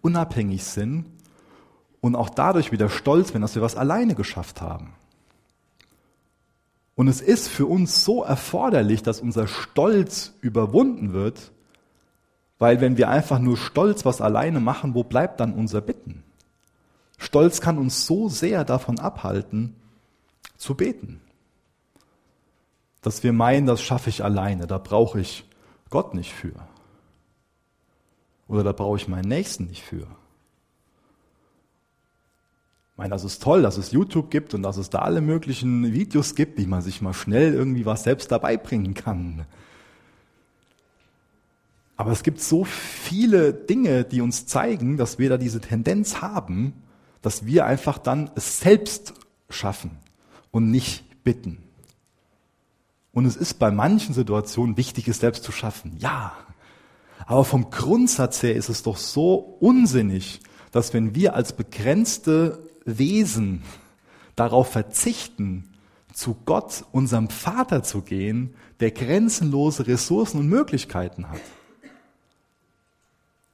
[0.00, 1.06] unabhängig sind
[2.00, 4.94] und auch dadurch wieder stolz werden, dass wir was alleine geschafft haben.
[6.94, 11.50] Und es ist für uns so erforderlich, dass unser Stolz überwunden wird,
[12.60, 16.22] weil wenn wir einfach nur stolz was alleine machen, wo bleibt dann unser Bitten?
[17.18, 19.74] Stolz kann uns so sehr davon abhalten,
[20.56, 21.23] zu beten
[23.04, 25.44] dass wir meinen, das schaffe ich alleine, da brauche ich
[25.90, 26.54] Gott nicht für.
[28.48, 30.06] Oder da brauche ich meinen Nächsten nicht für.
[32.92, 35.92] Ich meine, das ist toll, dass es YouTube gibt und dass es da alle möglichen
[35.92, 39.46] Videos gibt, wie man sich mal schnell irgendwie was selbst dabei bringen kann.
[41.96, 46.72] Aber es gibt so viele Dinge, die uns zeigen, dass wir da diese Tendenz haben,
[47.20, 49.14] dass wir einfach dann es selbst
[49.50, 49.98] schaffen
[50.50, 51.63] und nicht bitten.
[53.14, 55.96] Und es ist bei manchen Situationen wichtig, es selbst zu schaffen.
[55.98, 56.32] Ja.
[57.26, 60.40] Aber vom Grundsatz her ist es doch so unsinnig,
[60.72, 63.62] dass wenn wir als begrenzte Wesen
[64.36, 65.70] darauf verzichten,
[66.12, 71.40] zu Gott, unserem Vater zu gehen, der grenzenlose Ressourcen und Möglichkeiten hat.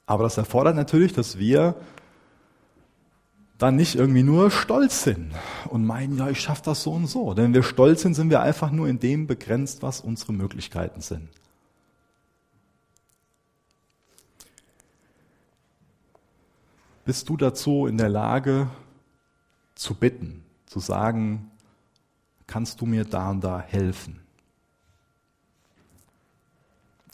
[0.05, 1.75] Aber das erfordert natürlich, dass wir
[3.61, 5.31] dann nicht irgendwie nur stolz sind
[5.69, 7.35] und meinen, ja, ich schaffe das so und so.
[7.35, 11.01] Denn wenn wir stolz sind, sind wir einfach nur in dem begrenzt, was unsere Möglichkeiten
[11.01, 11.29] sind.
[17.05, 18.67] Bist du dazu in der Lage
[19.75, 21.51] zu bitten, zu sagen,
[22.47, 24.21] kannst du mir da und da helfen?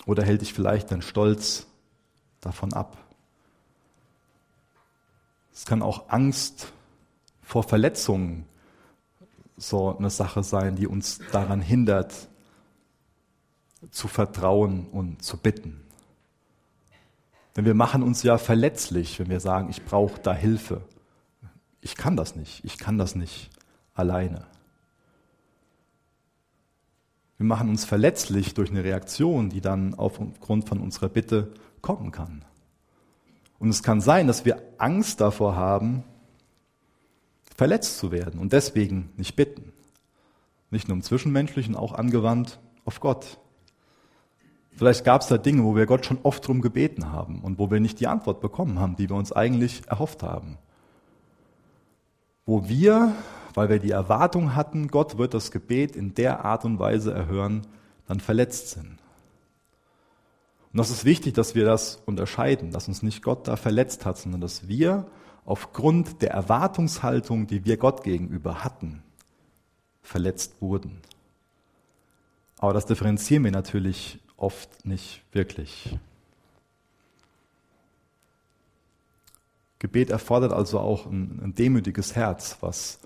[0.05, 1.67] Oder hält dich vielleicht dein Stolz
[2.39, 3.06] davon ab?
[5.57, 6.71] Es kann auch Angst
[7.41, 8.45] vor Verletzungen
[9.57, 12.13] so eine Sache sein, die uns daran hindert,
[13.89, 15.81] zu vertrauen und zu bitten.
[17.55, 20.81] Denn wir machen uns ja verletzlich, wenn wir sagen, ich brauche da Hilfe.
[21.81, 23.49] Ich kann das nicht, ich kann das nicht
[23.95, 24.45] alleine.
[27.37, 32.45] Wir machen uns verletzlich durch eine Reaktion, die dann aufgrund von unserer Bitte kommen kann.
[33.59, 36.03] Und es kann sein, dass wir Angst davor haben,
[37.55, 39.73] verletzt zu werden und deswegen nicht bitten.
[40.69, 43.39] Nicht nur im Zwischenmenschlichen, auch angewandt auf Gott.
[44.71, 47.71] Vielleicht gab es da Dinge, wo wir Gott schon oft drum gebeten haben und wo
[47.71, 50.59] wir nicht die Antwort bekommen haben, die wir uns eigentlich erhofft haben.
[52.45, 53.15] Wo wir,
[53.55, 57.65] weil wir die Erwartung hatten, Gott wird das Gebet in der Art und Weise erhören,
[58.07, 58.99] dann verletzt sind.
[60.77, 64.19] Und das ist wichtig, dass wir das unterscheiden, dass uns nicht Gott da verletzt hat,
[64.19, 65.07] sondern dass wir
[65.43, 69.01] aufgrund der Erwartungshaltung, die wir Gott gegenüber hatten,
[70.03, 71.01] verletzt wurden.
[72.59, 75.97] Aber das differenzieren wir natürlich oft nicht wirklich.
[79.79, 82.99] Gebet erfordert also auch ein, ein, demütiges Herz, was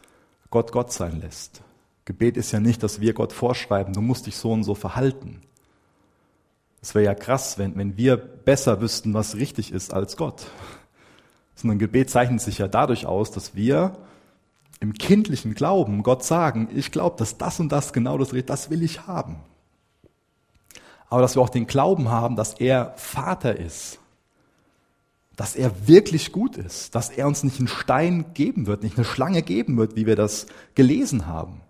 [0.50, 1.62] Gott Gott sein lässt.
[2.04, 5.42] Gebet ist ja nicht, dass wir Gott vorschreiben, du musst dich so und so verhalten.
[6.82, 10.48] Es wäre ja krass, wenn, wenn wir besser wüssten, was richtig ist als Gott.
[11.54, 13.98] Sondern Gebet zeichnet sich ja dadurch aus, dass wir
[14.80, 18.72] im kindlichen Glauben Gott sagen, ich glaube, dass das und das genau das ist, das
[18.72, 19.38] will ich haben.
[21.08, 24.00] Aber dass wir auch den Glauben haben, dass er Vater ist,
[25.36, 29.06] dass er wirklich gut ist, dass er uns nicht einen Stein geben wird, nicht eine
[29.06, 31.62] Schlange geben wird, wie wir das gelesen haben.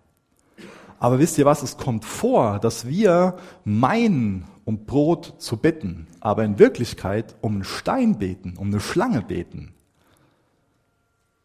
[1.02, 6.44] Aber wisst ihr was, es kommt vor, dass wir meinen, um Brot zu bitten, aber
[6.44, 9.74] in Wirklichkeit um einen Stein beten, um eine Schlange beten.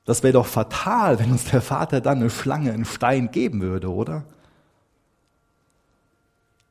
[0.05, 3.91] Das wäre doch fatal, wenn uns der Vater dann eine Schlange, einen Stein geben würde,
[3.91, 4.25] oder?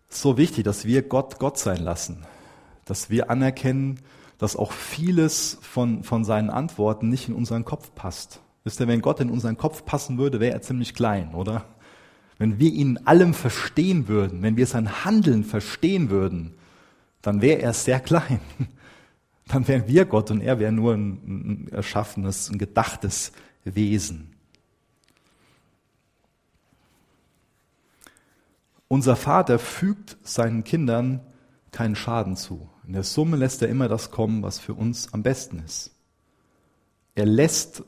[0.08, 2.24] So wichtig, dass wir Gott Gott sein lassen,
[2.84, 3.98] dass wir anerkennen,
[4.38, 8.42] dass auch vieles von, von seinen Antworten nicht in unseren Kopf passt.
[8.62, 11.64] Wisst ihr, wenn Gott in unseren Kopf passen würde, wäre er ziemlich klein, oder?
[12.38, 16.54] Wenn wir ihn in allem verstehen würden, wenn wir sein Handeln verstehen würden,
[17.22, 18.40] dann wäre er sehr klein.
[19.48, 23.30] Dann wären wir Gott und er wäre nur ein, ein erschaffenes, ein gedachtes
[23.62, 24.34] Wesen.
[28.88, 31.20] Unser Vater fügt seinen Kindern
[31.70, 32.68] keinen Schaden zu.
[32.86, 35.92] In der Summe lässt er immer das kommen, was für uns am besten ist.
[37.14, 37.84] Er lässt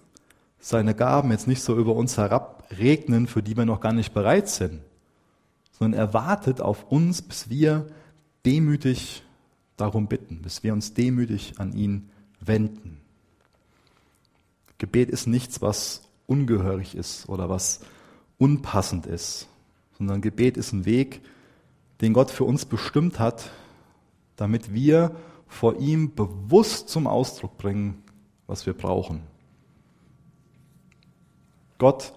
[0.60, 2.18] seine Gaben jetzt nicht so über uns
[2.68, 4.80] herabregnen, für die wir noch gar nicht bereit sind,
[5.72, 7.86] sondern er wartet auf uns, bis wir
[8.44, 9.22] demütig
[9.76, 13.00] darum bitten, bis wir uns demütig an ihn wenden.
[14.78, 17.80] Gebet ist nichts, was ungehörig ist oder was
[18.38, 19.48] unpassend ist,
[19.96, 21.22] sondern Gebet ist ein Weg,
[22.00, 23.50] den Gott für uns bestimmt hat,
[24.36, 25.16] damit wir
[25.48, 28.02] vor ihm bewusst zum Ausdruck bringen,
[28.46, 29.22] was wir brauchen.
[31.78, 32.12] Gott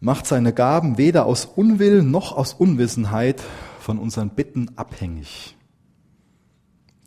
[0.00, 3.42] macht seine Gaben weder aus Unwillen noch aus Unwissenheit
[3.80, 5.56] von unseren Bitten abhängig.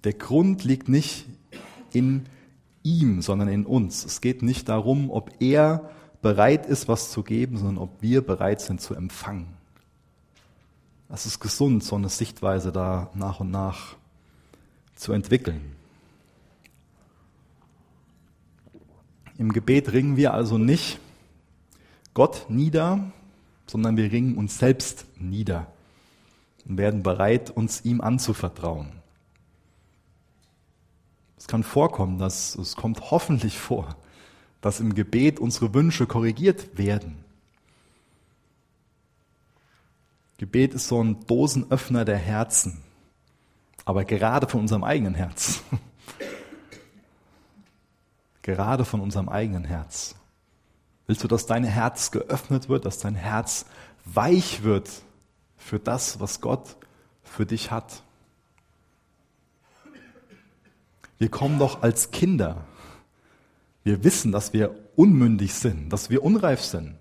[0.04, 1.25] Der Grund liegt nicht
[1.91, 2.25] in
[2.84, 4.06] ihm, sondern in uns.
[4.06, 5.89] Es geht nicht darum, ob er
[6.21, 9.47] bereit ist, was zu geben, sondern ob wir bereit sind zu empfangen.
[11.10, 13.95] Es ist gesund, so eine Sichtweise da nach und nach
[14.95, 15.75] zu entwickeln.
[19.38, 20.99] Im Gebet ringen wir also nicht
[22.19, 23.13] Gott nieder,
[23.65, 25.67] sondern wir ringen uns selbst nieder
[26.67, 28.91] und werden bereit, uns ihm anzuvertrauen.
[31.38, 33.95] Es kann vorkommen, dass es kommt hoffentlich vor,
[34.60, 37.23] dass im Gebet unsere Wünsche korrigiert werden.
[40.39, 42.84] Gebet ist so ein Dosenöffner der Herzen.
[43.86, 45.63] aber gerade von unserem eigenen Herz.
[48.41, 50.18] gerade von unserem eigenen Herz.
[51.10, 53.65] Willst du, dass dein Herz geöffnet wird, dass dein Herz
[54.06, 54.88] weich wird
[55.58, 56.76] für das, was Gott
[57.24, 58.04] für dich hat?
[61.17, 62.63] Wir kommen doch als Kinder.
[63.84, 66.93] Wir wissen, dass wir unmündig sind, dass wir unreif sind.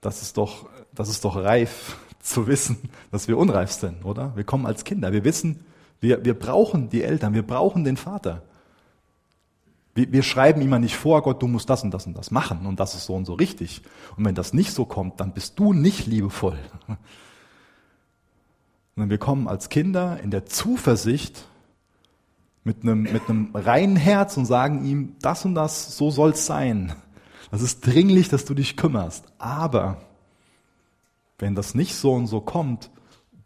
[0.00, 2.78] Das ist doch, das ist doch reif zu wissen,
[3.10, 4.34] dass wir unreif sind, oder?
[4.36, 5.12] Wir kommen als Kinder.
[5.12, 5.66] Wir wissen,
[6.00, 8.42] wir, wir brauchen die Eltern, wir brauchen den Vater.
[9.94, 12.66] Wir, wir schreiben immer nicht vor, Gott, du musst das und das und das machen
[12.66, 13.82] und das ist so und so richtig.
[14.16, 16.58] Und wenn das nicht so kommt, dann bist du nicht liebevoll.
[18.94, 21.46] Sondern wir kommen als Kinder in der Zuversicht
[22.64, 26.94] mit einem, mit einem reinen Herz und sagen ihm, das und das, so soll's sein.
[27.50, 29.26] Das ist dringlich, dass du dich kümmerst.
[29.38, 29.98] Aber
[31.38, 32.90] wenn das nicht so und so kommt,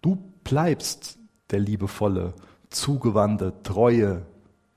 [0.03, 1.19] du bleibst
[1.51, 2.35] der liebevolle,
[2.71, 4.25] zugewandte, treue,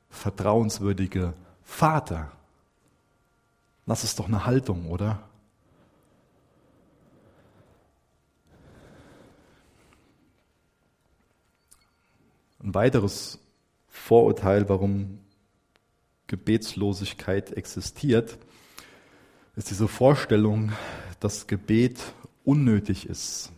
[0.10, 1.34] vertrauenswürdige
[1.72, 2.32] Vater.
[3.88, 5.24] Das ist doch eine Haltung, oder?
[12.60, 13.40] Ein weiteres
[13.88, 15.20] Vorurteil, warum
[16.28, 18.38] Gebetslosigkeit existiert,
[19.56, 20.74] ist diese Vorstellung,
[21.20, 22.00] dass Gebet
[22.44, 23.52] unnötig ist.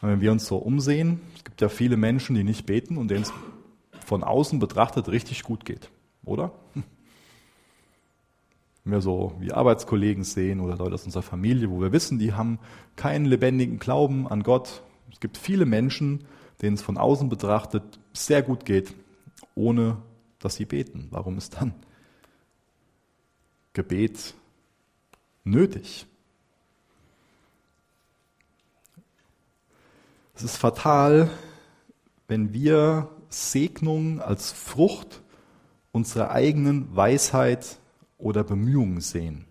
[0.00, 3.22] Wenn wir uns so umsehen, es gibt ja viele Menschen, die nicht beten und denen
[3.22, 3.32] es
[4.04, 5.90] von außen betrachtet richtig gut geht,
[6.24, 6.52] oder?
[8.84, 12.58] Wir so wie Arbeitskollegen sehen oder Leute aus unserer Familie, wo wir wissen, die haben
[12.96, 14.82] keinen lebendigen Glauben an Gott.
[15.12, 16.24] Es gibt viele Menschen,
[16.60, 18.94] denen es von außen betrachtet sehr gut geht,
[19.54, 19.98] ohne
[20.40, 21.06] dass sie beten.
[21.10, 21.74] Warum ist dann
[23.72, 24.34] Gebet
[25.44, 26.06] nötig?
[30.34, 31.30] Es ist fatal,
[32.26, 35.22] wenn wir Segnung als Frucht
[35.92, 37.78] unserer eigenen Weisheit
[38.22, 39.44] oder Bemühungen sehen.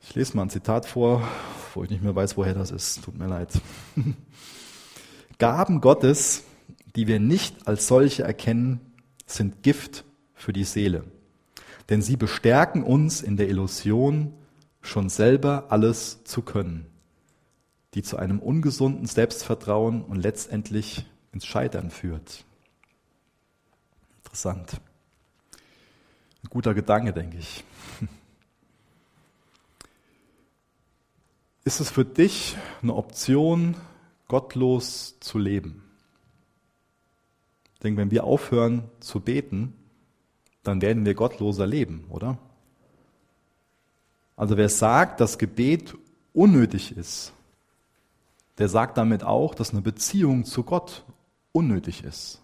[0.00, 1.26] Ich lese mal ein Zitat vor,
[1.74, 3.04] wo ich nicht mehr weiß, woher das ist.
[3.04, 3.50] Tut mir leid.
[5.38, 6.44] Gaben Gottes,
[6.94, 8.80] die wir nicht als solche erkennen,
[9.26, 11.04] sind Gift für die Seele.
[11.88, 14.32] Denn sie bestärken uns in der Illusion,
[14.80, 16.86] schon selber alles zu können,
[17.94, 22.44] die zu einem ungesunden Selbstvertrauen und letztendlich ins Scheitern führt.
[24.18, 24.80] Interessant.
[26.46, 27.64] Ein guter Gedanke, denke ich.
[31.64, 33.74] Ist es für dich eine Option,
[34.28, 35.82] gottlos zu leben?
[37.74, 39.74] Ich denke, wenn wir aufhören zu beten,
[40.62, 42.38] dann werden wir gottloser leben, oder?
[44.36, 45.96] Also wer sagt, dass Gebet
[46.32, 47.32] unnötig ist,
[48.58, 51.04] der sagt damit auch, dass eine Beziehung zu Gott
[51.50, 52.40] unnötig ist.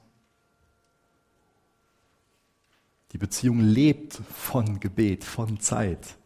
[3.12, 6.16] Die Beziehung lebt von Gebet, von Zeit.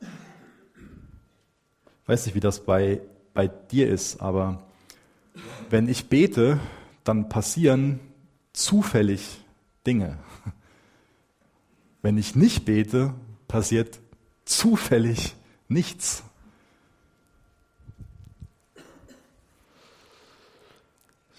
[0.00, 3.00] Ich weiß nicht, wie das bei,
[3.34, 4.62] bei dir ist, aber
[5.68, 6.60] wenn ich bete,
[7.02, 7.98] dann passieren
[8.52, 9.40] zufällig
[9.86, 10.18] Dinge.
[12.02, 13.14] Wenn ich nicht bete,
[13.48, 13.98] passiert
[14.44, 15.34] zufällig
[15.66, 16.22] nichts.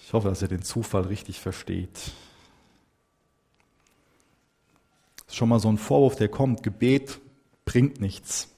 [0.04, 2.12] Ich hoffe, dass ihr den Zufall richtig versteht.
[5.28, 6.62] Das ist schon mal so ein Vorwurf, der kommt.
[6.62, 7.20] Gebet
[7.66, 8.48] bringt nichts.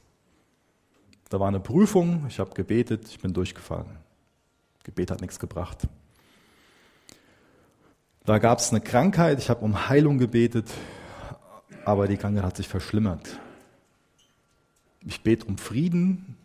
[1.28, 3.98] Da war eine Prüfung, ich habe gebetet, ich bin durchgefallen.
[4.85, 5.88] Gebet hat nichts gebracht.
[8.24, 10.70] Da gab es eine Krankheit, ich habe um Heilung gebetet,
[11.85, 13.40] aber die Krankheit hat sich verschlimmert.
[15.04, 16.37] Ich bete um Frieden,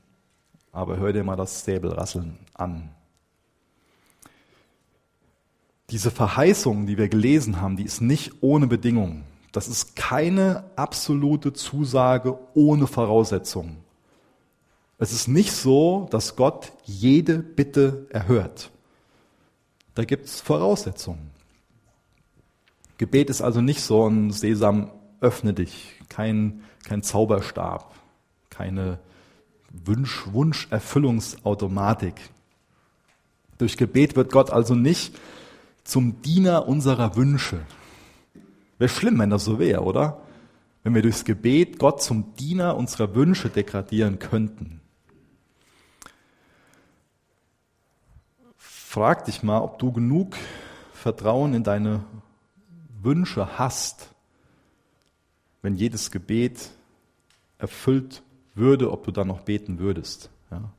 [0.71, 2.89] aber hör dir mal das Säbelrasseln an.
[5.91, 9.23] Diese Verheißung, die wir gelesen haben, die ist nicht ohne Bedingung.
[9.55, 13.77] Das ist keine absolute Zusage ohne Voraussetzung.
[14.97, 18.69] Es ist nicht so, dass Gott jede Bitte erhört.
[19.93, 21.31] Da gibt es Voraussetzungen.
[22.97, 24.91] Gebet ist also nicht so ein Sesam,
[25.21, 27.95] öffne dich, kein, kein Zauberstab,
[28.49, 28.99] keine
[29.71, 32.15] Wunsch, Wunscherfüllungsautomatik.
[33.57, 35.17] Durch Gebet wird Gott also nicht
[35.85, 37.61] zum Diener unserer Wünsche.
[38.77, 40.21] Wäre schlimm, wenn das so wäre, oder?
[40.83, 44.81] Wenn wir durchs Gebet Gott zum Diener unserer Wünsche degradieren könnten.
[48.57, 50.35] Frag dich mal, ob du genug
[50.93, 52.03] Vertrauen in deine
[53.01, 54.09] Wünsche hast,
[55.61, 56.69] wenn jedes Gebet
[57.57, 58.23] erfüllt
[58.53, 60.29] würde, ob du dann noch beten würdest.
[60.51, 60.71] Ja?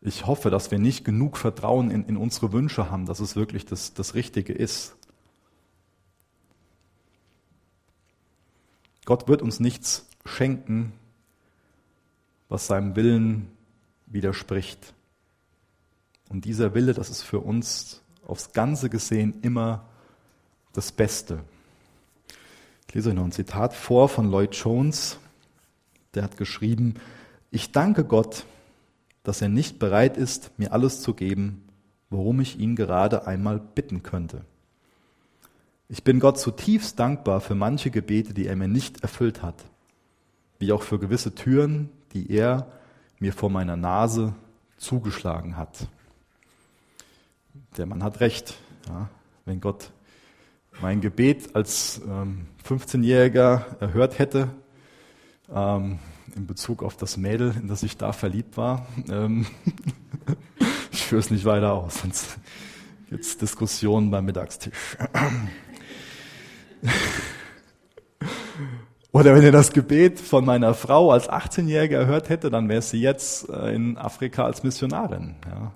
[0.00, 3.66] Ich hoffe, dass wir nicht genug Vertrauen in, in unsere Wünsche haben, dass es wirklich
[3.66, 4.96] das, das Richtige ist.
[9.04, 10.92] Gott wird uns nichts schenken,
[12.48, 13.50] was seinem Willen
[14.06, 14.94] widerspricht.
[16.28, 19.84] Und dieser Wille, das ist für uns aufs Ganze gesehen immer
[20.72, 21.40] das Beste.
[22.88, 25.18] Ich lese euch noch ein Zitat vor von Lloyd Jones.
[26.14, 26.94] Der hat geschrieben,
[27.50, 28.44] ich danke Gott,
[29.22, 31.68] dass er nicht bereit ist, mir alles zu geben,
[32.10, 34.44] worum ich ihn gerade einmal bitten könnte.
[35.92, 39.62] Ich bin Gott zutiefst dankbar für manche Gebete, die er mir nicht erfüllt hat,
[40.58, 42.66] wie auch für gewisse Türen, die er
[43.18, 44.34] mir vor meiner Nase
[44.78, 45.86] zugeschlagen hat.
[47.76, 48.54] Der Mann hat recht.
[48.88, 49.10] Ja,
[49.44, 49.90] wenn Gott
[50.80, 54.48] mein Gebet als ähm, 15-Jähriger erhört hätte,
[55.54, 55.98] ähm,
[56.34, 59.44] in Bezug auf das Mädel, in das ich da verliebt war, ähm,
[60.90, 62.38] ich führe es nicht weiter aus, sonst
[63.10, 64.96] gibt es Diskussionen beim Mittagstisch.
[69.12, 73.00] Oder wenn ihr das Gebet von meiner Frau als 18-Jährige erhört hätte, dann wäre sie
[73.00, 75.36] jetzt äh, in Afrika als Missionarin.
[75.46, 75.72] Ja.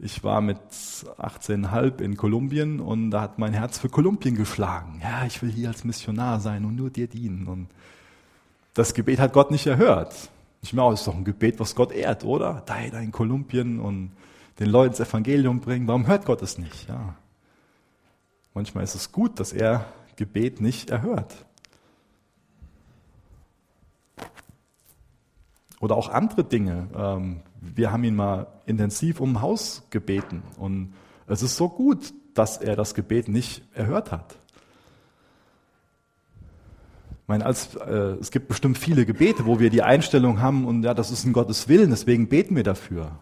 [0.00, 5.00] Ich war mit 18,5 in Kolumbien und da hat mein Herz für Kolumbien geschlagen.
[5.02, 7.46] Ja, ich will hier als Missionar sein und nur dir dienen.
[7.46, 7.68] Und
[8.72, 10.30] das Gebet hat Gott nicht erhört.
[10.62, 12.62] Ich meine, es ist doch ein Gebet, was Gott ehrt, oder?
[12.64, 14.12] Da, da in Kolumbien und
[14.58, 15.86] den Leuten das Evangelium bringen.
[15.86, 16.88] Warum hört Gott es nicht?
[16.88, 17.14] Ja.
[18.54, 19.86] Manchmal ist es gut, dass er
[20.16, 21.46] Gebet nicht erhört.
[25.80, 26.88] Oder auch andere Dinge.
[26.94, 30.94] Ähm, wir haben ihn mal intensiv um ein Haus gebeten und
[31.26, 34.36] es ist so gut, dass er das Gebet nicht erhört hat.
[37.22, 40.82] Ich meine, als, äh, es gibt bestimmt viele Gebete, wo wir die Einstellung haben und
[40.82, 43.12] ja, das ist in Gottes Willen, deswegen beten wir dafür.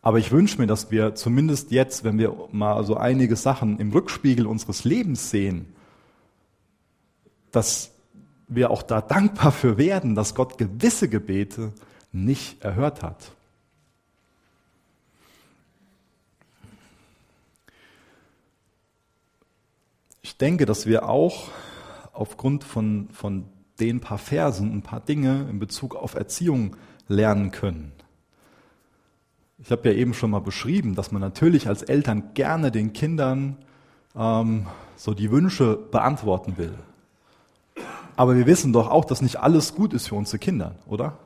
[0.00, 3.90] Aber ich wünsche mir, dass wir zumindest jetzt, wenn wir mal so einige Sachen im
[3.90, 5.74] Rückspiegel unseres Lebens sehen,
[7.50, 7.90] dass
[8.46, 11.72] wir auch da dankbar für werden, dass Gott gewisse Gebete
[12.12, 13.32] nicht erhört hat.
[20.22, 21.48] Ich denke, dass wir auch
[22.12, 23.48] aufgrund von, von
[23.80, 26.76] den paar Versen ein paar Dinge in Bezug auf Erziehung
[27.06, 27.92] lernen können.
[29.68, 33.58] Ich habe ja eben schon mal beschrieben, dass man natürlich als Eltern gerne den Kindern
[34.16, 34.66] ähm,
[34.96, 36.72] so die Wünsche beantworten will.
[38.16, 41.18] Aber wir wissen doch auch, dass nicht alles gut ist für unsere Kinder, oder?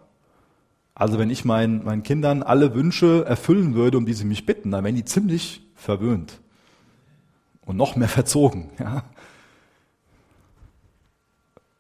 [0.93, 4.73] Also wenn ich meinen, meinen Kindern alle Wünsche erfüllen würde, um die sie mich bitten,
[4.73, 6.41] dann wären die ziemlich verwöhnt
[7.65, 8.71] und noch mehr verzogen.
[8.81, 9.05] Ja?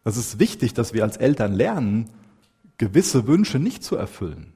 [0.04, 2.08] Es ist wichtig, dass wir als Eltern lernen,
[2.78, 4.52] gewisse Wünsche nicht zu erfüllen.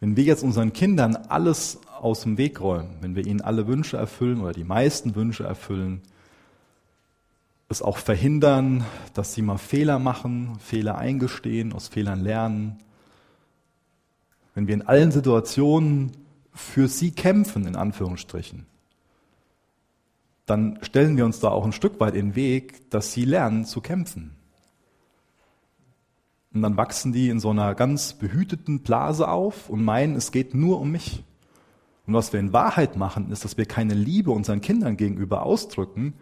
[0.00, 3.98] Wenn wir jetzt unseren Kindern alles aus dem Weg räumen, wenn wir ihnen alle Wünsche
[3.98, 6.00] erfüllen oder die meisten Wünsche erfüllen,
[7.68, 8.84] es auch verhindern,
[9.14, 12.80] dass sie mal Fehler machen, Fehler eingestehen, aus Fehlern lernen,
[14.54, 16.12] wenn wir in allen Situationen
[16.52, 18.66] für sie kämpfen, in Anführungsstrichen,
[20.46, 23.64] dann stellen wir uns da auch ein Stück weit in den Weg, dass sie lernen
[23.64, 24.34] zu kämpfen.
[26.52, 30.54] Und dann wachsen die in so einer ganz behüteten Blase auf und meinen, es geht
[30.54, 31.22] nur um mich.
[32.06, 36.14] Und was wir in Wahrheit machen, ist, dass wir keine Liebe unseren Kindern gegenüber ausdrücken,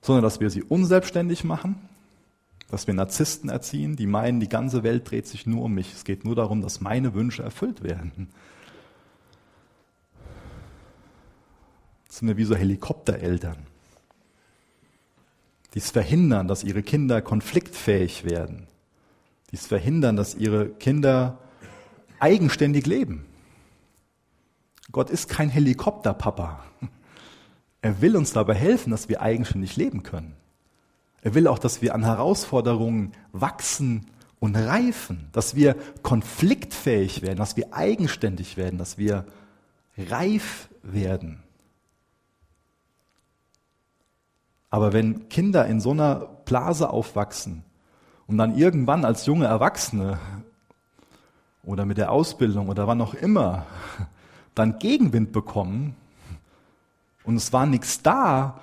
[0.00, 1.74] sondern dass wir sie unselbstständig machen,
[2.70, 5.92] dass wir Narzissten erziehen, die meinen, die ganze Welt dreht sich nur um mich.
[5.92, 8.28] Es geht nur darum, dass meine Wünsche erfüllt werden.
[12.06, 13.56] Das sind wir wie so Helikoptereltern,
[15.74, 18.68] die es verhindern, dass ihre Kinder konfliktfähig werden
[19.50, 21.38] die es verhindern, dass ihre Kinder
[22.20, 23.24] eigenständig leben.
[24.92, 26.64] Gott ist kein Helikopterpapa.
[27.80, 30.34] Er will uns dabei helfen, dass wir eigenständig leben können.
[31.22, 34.06] Er will auch, dass wir an Herausforderungen wachsen
[34.40, 39.26] und reifen, dass wir konfliktfähig werden, dass wir eigenständig werden, dass wir
[39.96, 41.42] reif werden.
[44.70, 47.64] Aber wenn Kinder in so einer Blase aufwachsen,
[48.28, 50.18] und dann irgendwann als junge Erwachsene
[51.64, 53.66] oder mit der Ausbildung oder wann auch immer
[54.54, 55.96] dann Gegenwind bekommen
[57.24, 58.60] und es war nichts da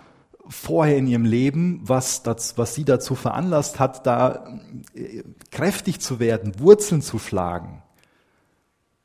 [0.47, 4.59] vorher in ihrem Leben, was, das, was sie dazu veranlasst hat, da
[4.93, 7.81] äh, kräftig zu werden, Wurzeln zu schlagen.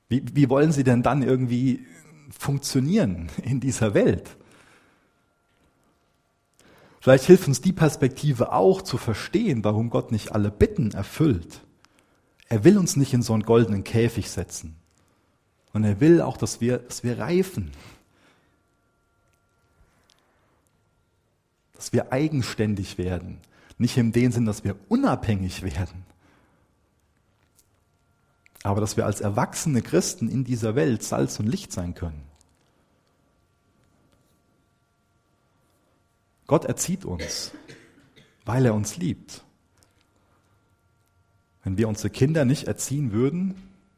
[0.08, 1.86] Wie, wie wollen sie denn dann irgendwie
[2.30, 4.36] funktionieren in dieser Welt?
[7.00, 11.62] Vielleicht hilft uns die Perspektive auch zu verstehen, warum Gott nicht alle Bitten erfüllt.
[12.50, 14.76] Er will uns nicht in so einen goldenen Käfig setzen.
[15.72, 17.70] Und er will auch, dass wir, dass wir reifen.
[21.74, 23.38] Dass wir eigenständig werden.
[23.78, 26.04] Nicht in dem Sinn, dass wir unabhängig werden.
[28.62, 32.29] Aber dass wir als erwachsene Christen in dieser Welt Salz und Licht sein können.
[36.50, 37.52] Gott erzieht uns,
[38.44, 39.44] weil er uns liebt.
[41.62, 43.54] Wenn wir unsere Kinder nicht erziehen würden,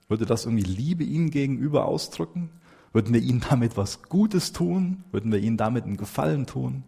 [0.07, 2.51] würde das irgendwie Liebe ihnen gegenüber ausdrücken?
[2.93, 5.03] Würden wir ihnen damit was Gutes tun?
[5.13, 6.85] Würden wir ihnen damit einen Gefallen tun?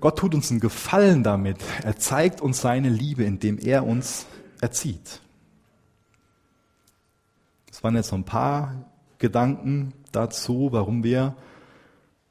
[0.00, 1.58] Gott tut uns einen Gefallen damit.
[1.84, 4.26] Er zeigt uns seine Liebe, indem er uns
[4.60, 5.20] erzieht.
[7.68, 11.36] Das waren jetzt so ein paar Gedanken dazu, warum wir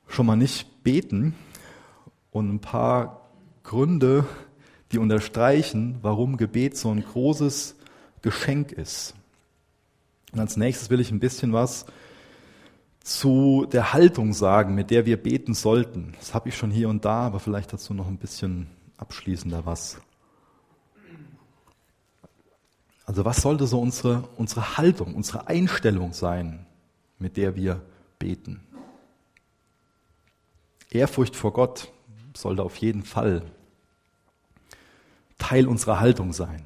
[0.08, 1.36] schon mal nicht beten
[2.32, 3.30] und ein paar
[3.64, 4.26] Gründe,
[4.91, 7.76] die unterstreichen, warum Gebet so ein großes
[8.22, 9.14] Geschenk ist.
[10.32, 11.86] Und als nächstes will ich ein bisschen was
[13.01, 16.14] zu der Haltung sagen, mit der wir beten sollten.
[16.20, 19.97] Das habe ich schon hier und da, aber vielleicht dazu noch ein bisschen abschließender was.
[23.05, 26.66] Also was sollte so unsere, unsere Haltung, unsere Einstellung sein,
[27.20, 27.82] mit der wir
[28.20, 28.66] beten?
[30.90, 31.92] Ehrfurcht vor Gott
[32.36, 33.44] sollte auf jeden Fall
[35.38, 36.66] Teil unserer Haltung sein.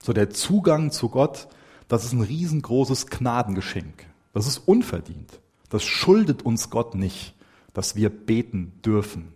[0.00, 1.48] So der Zugang zu Gott,
[1.88, 4.06] das ist ein riesengroßes Gnadengeschenk.
[4.32, 5.40] Das ist unverdient.
[5.70, 7.34] Das schuldet uns Gott nicht,
[7.72, 9.32] dass wir beten dürfen,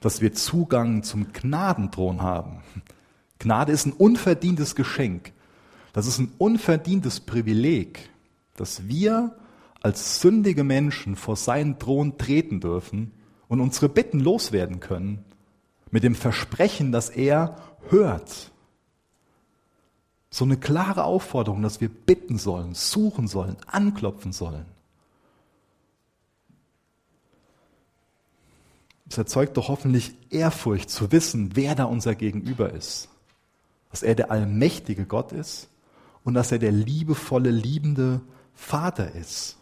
[0.00, 2.62] dass wir Zugang zum Gnadenthron haben.
[3.38, 5.32] Gnade ist ein unverdientes Geschenk.
[5.92, 8.10] Das ist ein unverdientes Privileg,
[8.54, 9.36] dass wir
[9.86, 13.12] als sündige Menschen vor seinen Thron treten dürfen
[13.46, 15.24] und unsere Bitten loswerden können,
[15.92, 17.54] mit dem Versprechen, dass er
[17.88, 18.50] hört.
[20.28, 24.64] So eine klare Aufforderung, dass wir bitten sollen, suchen sollen, anklopfen sollen.
[29.08, 33.08] Es erzeugt doch hoffentlich Ehrfurcht zu wissen, wer da unser Gegenüber ist.
[33.92, 35.68] Dass er der allmächtige Gott ist
[36.24, 38.20] und dass er der liebevolle, liebende
[38.52, 39.56] Vater ist.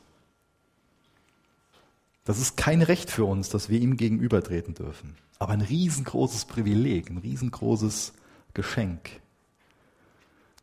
[2.25, 5.17] Das ist kein Recht für uns, dass wir ihm gegenübertreten dürfen.
[5.39, 8.15] Aber ein riesengroßes Privileg, ein riesengroßes
[8.55, 9.21] Geschenk.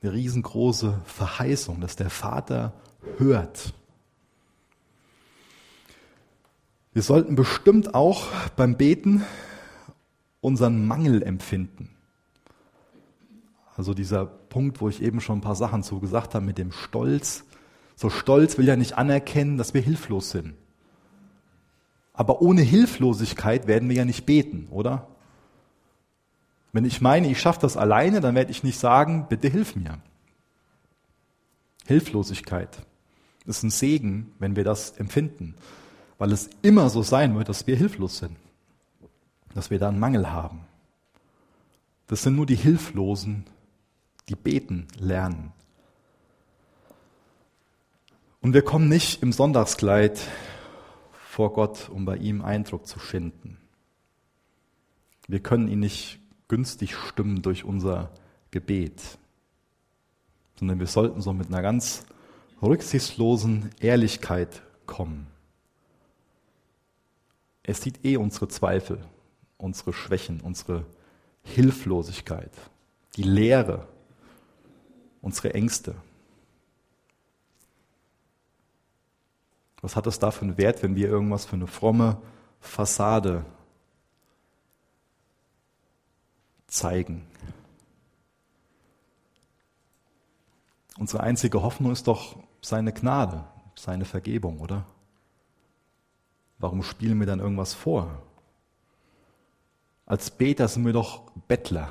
[0.02, 2.74] Eine riesengroße Verheißung, dass der Vater
[3.18, 3.74] hört.
[6.94, 9.24] Wir sollten bestimmt auch beim Beten
[10.42, 11.90] unseren Mangel empfinden.
[13.78, 16.72] Also dieser Punkt, wo ich eben schon ein paar Sachen zu gesagt habe mit dem
[16.72, 17.46] Stolz.
[17.96, 20.56] So Stolz will ja nicht anerkennen, dass wir hilflos sind.
[22.22, 25.08] Aber ohne Hilflosigkeit werden wir ja nicht beten, oder?
[26.72, 29.98] Wenn ich meine, ich schaffe das alleine, dann werde ich nicht sagen, bitte hilf mir.
[31.88, 32.86] Hilflosigkeit
[33.48, 35.56] ist ein Segen, wenn wir das empfinden,
[36.20, 38.38] weil es immer so sein wird, dass wir hilflos sind,
[39.56, 40.60] dass wir da einen Mangel haben.
[42.06, 43.46] Das sind nur die Hilflosen,
[44.30, 45.54] die beten lernen.
[48.42, 50.22] Und wir kommen nicht im Sonntagskleid
[51.32, 53.58] vor Gott, um bei ihm Eindruck zu schinden.
[55.30, 56.20] Wir können ihn nicht
[56.50, 58.12] günstig stimmen durch unser
[58.52, 59.02] Gebet,
[60.56, 62.06] sondern wir sollten so mit einer ganz
[62.62, 65.28] rücksichtslosen Ehrlichkeit kommen.
[67.64, 69.02] Er sieht eh unsere Zweifel,
[69.58, 70.86] unsere Schwächen, unsere
[71.44, 72.52] Hilflosigkeit,
[73.16, 73.88] die Leere,
[75.22, 75.96] unsere Ängste.
[79.82, 82.22] Was hat das da für einen Wert, wenn wir irgendwas für eine fromme
[82.60, 83.46] Fassade
[86.68, 87.26] zeigen?
[90.98, 93.44] Unsere einzige Hoffnung ist doch seine Gnade,
[93.76, 94.86] seine Vergebung, oder?
[96.60, 98.22] Warum spielen wir dann irgendwas vor?
[100.06, 101.90] Als Beter sind wir doch Bettler.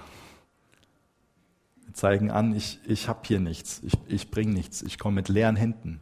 [1.85, 5.29] Wir zeigen an, ich, ich habe hier nichts, ich, ich bringe nichts, ich komme mit
[5.29, 6.01] leeren Händen.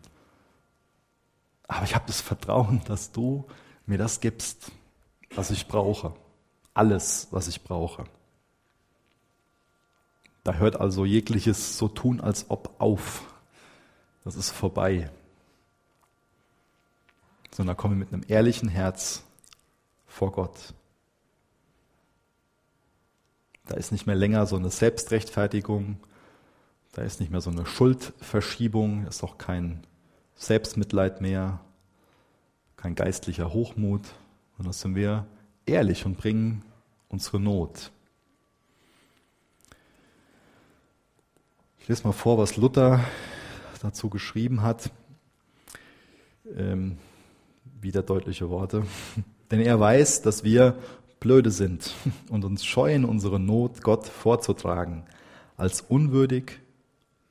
[1.68, 3.46] Aber ich habe das Vertrauen, dass du
[3.86, 4.72] mir das gibst,
[5.34, 6.14] was ich brauche.
[6.74, 8.04] Alles, was ich brauche.
[10.44, 13.22] Da hört also jegliches so tun, als ob auf.
[14.24, 15.10] Das ist vorbei.
[17.50, 19.22] Sondern da komme ich mit einem ehrlichen Herz
[20.06, 20.72] vor Gott.
[23.66, 26.00] Da ist nicht mehr länger so eine Selbstrechtfertigung,
[26.92, 29.86] da ist nicht mehr so eine Schuldverschiebung, ist auch kein
[30.38, 31.60] Selbstmitleid mehr,
[32.76, 34.02] kein geistlicher Hochmut,
[34.56, 35.26] sondern sind wir
[35.66, 36.64] ehrlich und bringen
[37.08, 37.90] unsere Not.
[41.80, 43.04] Ich lese mal vor, was Luther
[43.82, 44.90] dazu geschrieben hat.
[46.56, 46.98] Ähm,
[47.80, 48.86] wieder deutliche Worte.
[49.50, 50.78] Denn er weiß, dass wir
[51.20, 51.94] blöde sind
[52.30, 55.04] und uns scheuen, unsere Not Gott vorzutragen,
[55.56, 56.60] als unwürdig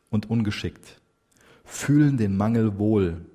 [0.09, 0.99] und ungeschickt,
[1.67, 3.25] fühlen den Mangel wohl,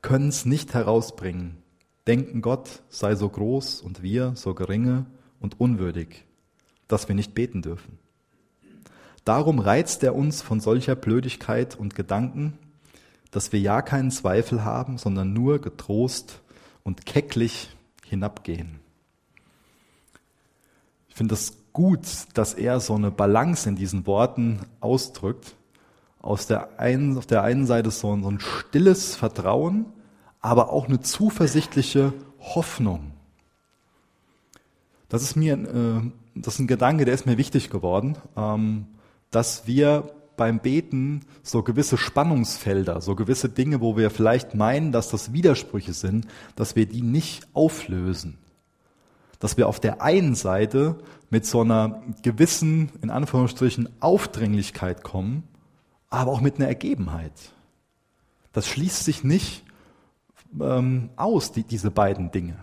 [0.00, 1.58] können es nicht herausbringen,
[2.06, 5.06] denken Gott sei so groß und wir so geringe
[5.40, 6.24] und unwürdig,
[6.86, 7.98] dass wir nicht beten dürfen.
[9.24, 12.56] Darum reizt er uns von solcher Blödigkeit und Gedanken,
[13.30, 16.40] dass wir ja keinen Zweifel haben, sondern nur getrost
[16.82, 17.68] und kecklich
[18.06, 18.80] hinabgehen.
[21.08, 25.54] Ich finde es das gut, dass er so eine Balance in diesen Worten ausdrückt.
[26.20, 29.86] Aus der einen, auf der einen Seite so ein, so ein stilles Vertrauen,
[30.40, 33.12] aber auch eine zuversichtliche Hoffnung.
[35.08, 38.86] Das ist mir, äh, das ist ein Gedanke, der ist mir wichtig geworden, ähm,
[39.30, 45.10] dass wir beim Beten so gewisse Spannungsfelder, so gewisse Dinge, wo wir vielleicht meinen, dass
[45.10, 48.38] das Widersprüche sind, dass wir die nicht auflösen.
[49.40, 50.98] Dass wir auf der einen Seite
[51.30, 55.42] mit so einer gewissen, in Anführungsstrichen, Aufdringlichkeit kommen,
[56.10, 57.32] aber auch mit einer Ergebenheit.
[58.52, 59.64] Das schließt sich nicht
[60.60, 62.56] ähm, aus, die, diese beiden Dinge.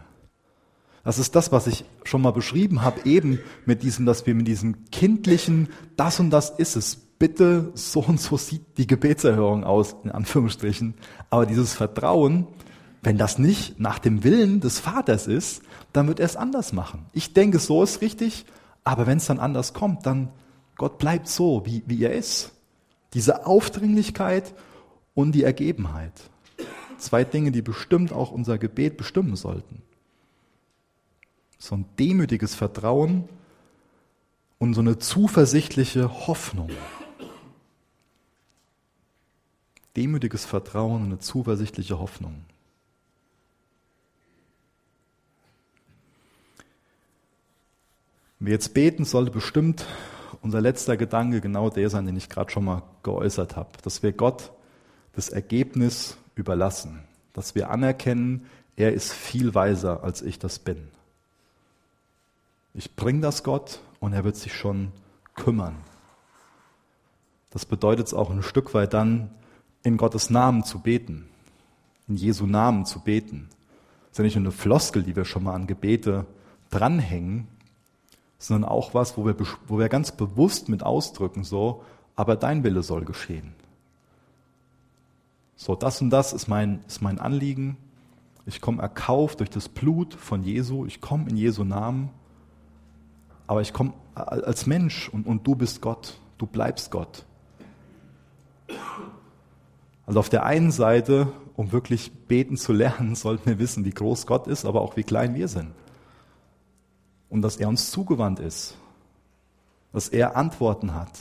[1.04, 4.48] Das ist das, was ich schon mal beschrieben habe, eben mit diesem, dass wir mit
[4.48, 9.96] diesem kindlichen, das und das ist es, bitte so und so sieht die Gebetserhörung aus,
[10.04, 10.96] in Anführungsstrichen.
[11.30, 12.48] Aber dieses Vertrauen,
[13.04, 15.62] wenn das nicht nach dem Willen des Vaters ist,
[15.94, 17.06] dann wird er es anders machen.
[17.14, 18.46] Ich denke, so ist richtig,
[18.84, 20.32] aber wenn es dann anders kommt, dann
[20.76, 22.52] Gott bleibt so, wie, wie er ist.
[23.16, 24.54] Diese Aufdringlichkeit
[25.14, 26.30] und die Ergebenheit.
[26.98, 29.82] Zwei Dinge, die bestimmt auch unser Gebet bestimmen sollten.
[31.58, 33.28] So ein demütiges Vertrauen
[34.60, 36.70] und so eine zuversichtliche Hoffnung.
[39.96, 42.44] Demütiges Vertrauen und eine zuversichtliche Hoffnung.
[48.40, 49.86] Wir jetzt beten, sollte bestimmt
[50.46, 54.14] unser letzter Gedanke genau der sein, den ich gerade schon mal geäußert habe, dass wir
[54.14, 54.52] Gott
[55.14, 60.90] das Ergebnis überlassen, dass wir anerkennen, er ist viel weiser, als ich das bin.
[62.76, 64.92] Ich bringe das Gott und er wird sich schon
[65.34, 65.78] kümmern.
[67.50, 69.32] Das bedeutet es auch ein Stück weit dann,
[69.82, 71.28] in Gottes Namen zu beten,
[72.08, 73.50] in Jesu Namen zu beten.
[73.50, 76.28] Das ist ja nicht nur eine Floskel, die wir schon mal an Gebete
[76.70, 77.48] dranhängen,
[78.48, 79.36] sondern auch was, wo wir,
[79.68, 81.84] wo wir ganz bewusst mit ausdrücken, so,
[82.16, 83.54] aber dein Wille soll geschehen.
[85.56, 87.78] So, das und das ist mein, ist mein Anliegen.
[88.46, 90.86] Ich komme erkauft durch das Blut von Jesu.
[90.86, 92.10] Ich komme in Jesu Namen.
[93.48, 96.20] Aber ich komme als Mensch und, und du bist Gott.
[96.38, 97.26] Du bleibst Gott.
[100.06, 104.28] Also auf der einen Seite, um wirklich beten zu lernen, sollten wir wissen, wie groß
[104.28, 105.72] Gott ist, aber auch wie klein wir sind.
[107.36, 108.78] Und dass er uns zugewandt ist.
[109.92, 111.12] Dass er Antworten hat.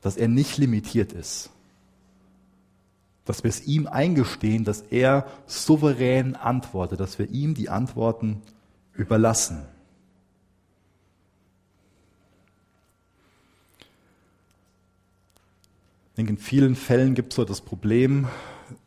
[0.00, 1.50] Dass er nicht limitiert ist.
[3.26, 8.40] Dass wir es ihm eingestehen, dass er souverän antwortet, dass wir ihm die Antworten
[8.94, 9.62] überlassen.
[16.16, 18.26] denke, in vielen Fällen gibt es so das Problem,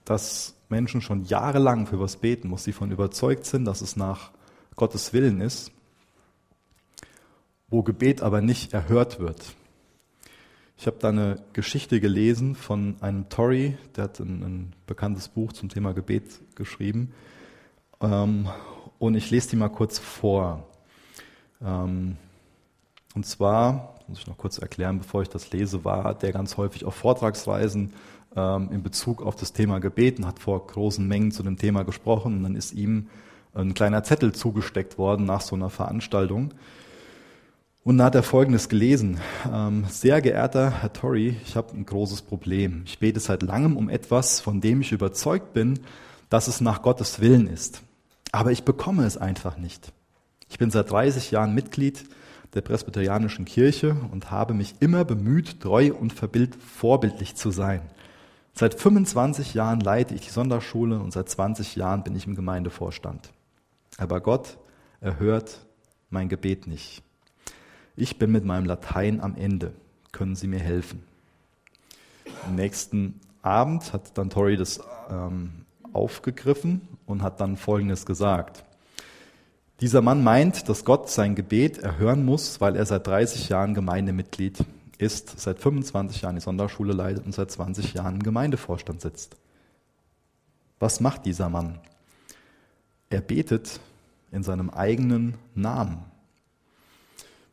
[0.03, 4.31] dass Menschen schon jahrelang für was beten, wo sie von überzeugt sind, dass es nach
[4.75, 5.71] Gottes Willen ist,
[7.74, 9.55] wo Gebet aber nicht erhört wird.
[10.78, 15.53] Ich habe da eine Geschichte gelesen von einem Tory, der hat ein, ein bekanntes Buch
[15.53, 17.13] zum Thema Gebet geschrieben.
[17.99, 18.47] Ähm,
[18.99, 20.67] und ich lese die mal kurz vor.
[21.63, 22.17] Ähm,
[23.15, 26.86] und zwar muss ich noch kurz erklären, bevor ich das lese, war der ganz häufig
[26.86, 27.93] auf Vortragsreisen
[28.36, 32.38] ähm, in Bezug auf das Thema gebeten, hat vor großen Mengen zu dem Thema gesprochen
[32.38, 33.09] und dann ist ihm
[33.55, 36.53] ein kleiner Zettel zugesteckt worden nach so einer Veranstaltung.
[37.86, 39.19] Und da hat er Folgendes gelesen.
[39.51, 42.84] Ähm, sehr geehrter Herr Torrey, ich habe ein großes Problem.
[42.86, 45.81] Ich bete seit langem um etwas, von dem ich überzeugt bin,
[46.29, 47.81] dass es nach Gottes Willen ist.
[48.31, 49.91] Aber ich bekomme es einfach nicht.
[50.47, 52.05] Ich bin seit 30 Jahren Mitglied
[52.53, 57.81] der Presbyterianischen Kirche und habe mich immer bemüht, treu und vorbildlich zu sein.
[58.53, 63.34] Seit 25 Jahren leite ich die Sonderschule und seit 20 Jahren bin ich im Gemeindevorstand.
[63.97, 64.57] Aber Gott
[65.01, 65.65] erhört
[66.09, 67.03] mein Gebet nicht.
[67.96, 69.74] Ich bin mit meinem Latein am Ende.
[70.12, 71.04] Können Sie mir helfen?
[72.46, 78.64] Am nächsten Abend hat dann Tori das ähm, aufgegriffen und hat dann Folgendes gesagt.
[79.80, 84.64] Dieser Mann meint, dass Gott sein Gebet erhören muss, weil er seit 30 Jahren Gemeindemitglied
[84.98, 89.36] ist, seit 25 Jahren die Sonderschule leitet und seit 20 Jahren im Gemeindevorstand sitzt.
[90.80, 91.80] Was macht dieser Mann?
[93.10, 93.80] Er betet
[94.32, 96.12] in seinem eigenen Namen.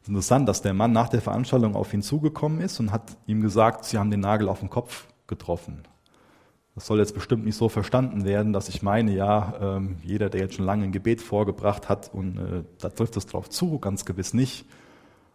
[0.00, 3.18] Es ist interessant, dass der Mann nach der Veranstaltung auf ihn zugekommen ist und hat
[3.26, 5.82] ihm gesagt, sie haben den Nagel auf den Kopf getroffen.
[6.74, 10.40] Das soll jetzt bestimmt nicht so verstanden werden, dass ich meine, ja, ähm, jeder, der
[10.40, 14.06] jetzt schon lange ein Gebet vorgebracht hat, und äh, da trifft es drauf zu, ganz
[14.06, 14.64] gewiss nicht.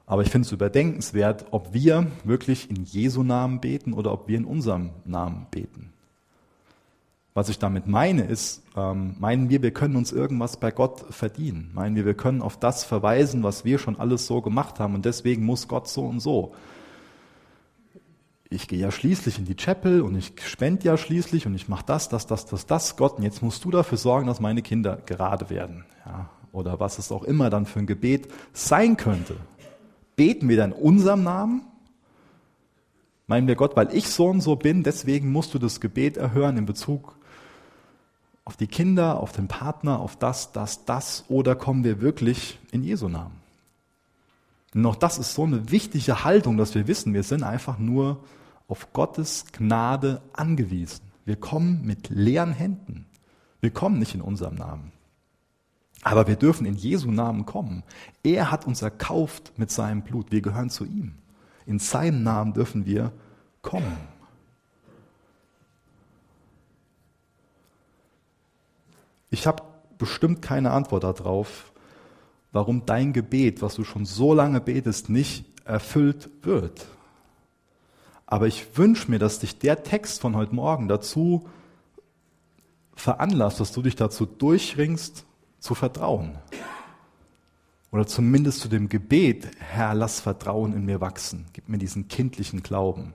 [0.08, 4.38] Aber ich finde es überdenkenswert, ob wir wirklich in Jesu Namen beten oder ob wir
[4.38, 5.94] in unserem Namen beten.
[7.36, 11.70] Was ich damit meine, ist, ähm, meinen wir, wir können uns irgendwas bei Gott verdienen?
[11.74, 15.04] Meinen wir, wir können auf das verweisen, was wir schon alles so gemacht haben und
[15.04, 16.56] deswegen muss Gott so und so?
[18.50, 21.84] Ich gehe ja schließlich in die Chapel und ich spende ja schließlich und ich mache
[21.86, 25.00] das, das, das, das, das, Gott, und jetzt musst du dafür sorgen, dass meine Kinder
[25.06, 25.84] gerade werden.
[26.06, 29.36] Ja, oder was es auch immer dann für ein Gebet sein könnte.
[30.16, 31.64] Beten wir dann in unserem Namen
[33.28, 36.58] Meinen wir Gott, weil ich so und so bin, deswegen musst du das Gebet erhören
[36.58, 37.16] in Bezug
[38.46, 42.84] auf die Kinder, auf den Partner, auf das, das, das, oder kommen wir wirklich in
[42.84, 43.42] Jesu Namen?
[44.84, 48.24] Auch das ist so eine wichtige Haltung, dass wir wissen, wir sind einfach nur
[48.68, 51.02] auf Gottes Gnade angewiesen.
[51.24, 53.06] Wir kommen mit leeren Händen.
[53.62, 54.92] Wir kommen nicht in unserem Namen.
[56.04, 57.84] Aber wir dürfen in Jesu Namen kommen.
[58.22, 60.32] Er hat uns erkauft mit seinem Blut.
[60.32, 61.16] Wir gehören zu ihm.
[61.66, 63.12] In seinem Namen dürfen wir
[63.62, 63.98] kommen.
[69.36, 69.64] Ich habe
[69.98, 71.74] bestimmt keine Antwort darauf,
[72.54, 76.86] warum dein Gebet, was du schon so lange betest, nicht erfüllt wird.
[78.26, 81.50] Aber ich wünsche mir, dass dich der Text von heute Morgen dazu
[82.96, 85.26] veranlasst, dass du dich dazu durchringst,
[85.60, 86.38] zu vertrauen.
[87.92, 91.48] Oder zumindest zu dem Gebet, Herr, lass Vertrauen in mir wachsen.
[91.52, 93.14] Gib mir diesen kindlichen Glauben.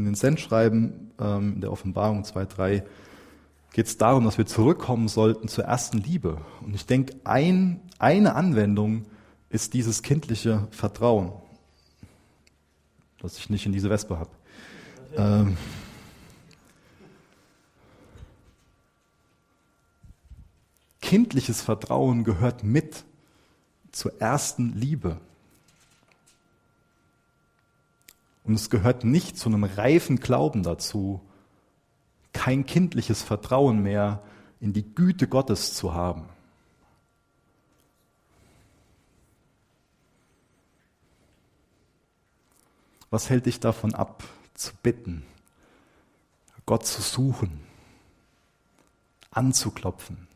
[0.00, 2.82] In den Sendschreiben ähm, in der Offenbarung 2.3
[3.74, 6.38] geht es darum, dass wir zurückkommen sollten zur ersten Liebe.
[6.62, 9.04] Und ich denke, ein, eine Anwendung
[9.50, 11.32] ist dieses kindliche Vertrauen,
[13.20, 14.30] dass ich nicht in diese Wespe habe.
[15.16, 15.58] Ähm,
[21.02, 23.04] kindliches Vertrauen gehört mit
[23.92, 25.20] zur ersten Liebe.
[28.44, 31.20] Und es gehört nicht zu einem reifen Glauben dazu,
[32.32, 34.22] kein kindliches Vertrauen mehr
[34.60, 36.28] in die Güte Gottes zu haben.
[43.10, 44.22] Was hält dich davon ab,
[44.54, 45.24] zu bitten,
[46.64, 47.60] Gott zu suchen,
[49.32, 50.28] anzuklopfen?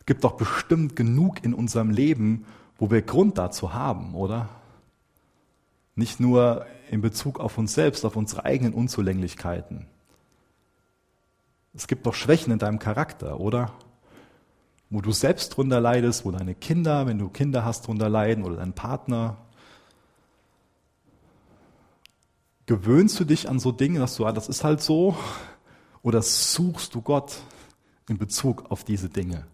[0.00, 2.44] Es gibt doch bestimmt genug in unserem Leben,
[2.76, 4.48] wo wir Grund dazu haben, oder?
[5.98, 9.88] Nicht nur in Bezug auf uns selbst, auf unsere eigenen Unzulänglichkeiten.
[11.74, 13.72] Es gibt doch Schwächen in deinem Charakter, oder?
[14.90, 18.54] Wo du selbst drunter leidest, wo deine Kinder, wenn du Kinder hast, drunter leiden oder
[18.54, 19.38] dein Partner.
[22.66, 25.16] Gewöhnst du dich an so Dinge, dass du, ah, das ist halt so?
[26.02, 27.40] Oder suchst du Gott
[28.08, 29.48] in Bezug auf diese Dinge?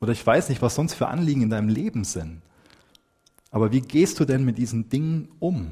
[0.00, 2.40] Oder ich weiß nicht, was sonst für Anliegen in deinem Leben sind.
[3.54, 5.70] Aber wie gehst du denn mit diesen Dingen um?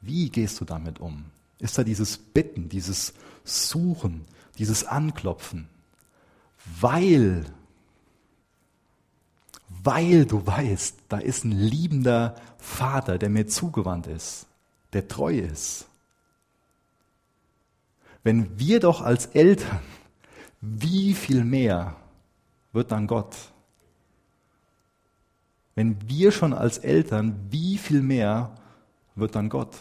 [0.00, 1.24] Wie gehst du damit um?
[1.58, 4.24] Ist da dieses Bitten, dieses Suchen,
[4.56, 5.68] dieses Anklopfen?
[6.80, 7.44] Weil,
[9.82, 14.46] weil du weißt, da ist ein liebender Vater, der mir zugewandt ist,
[14.92, 15.88] der treu ist.
[18.22, 19.80] Wenn wir doch als Eltern,
[20.60, 21.96] wie viel mehr
[22.72, 23.34] wird dann Gott
[25.76, 28.56] wenn wir schon als Eltern, wie viel mehr
[29.14, 29.76] wird dann Gott?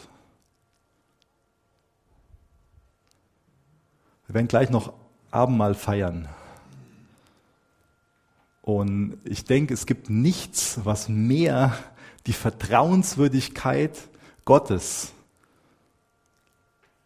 [4.27, 4.93] Wir werden gleich noch
[5.31, 6.27] Abendmahl feiern.
[8.61, 11.77] Und ich denke, es gibt nichts, was mehr
[12.25, 13.97] die Vertrauenswürdigkeit
[14.43, 15.13] Gottes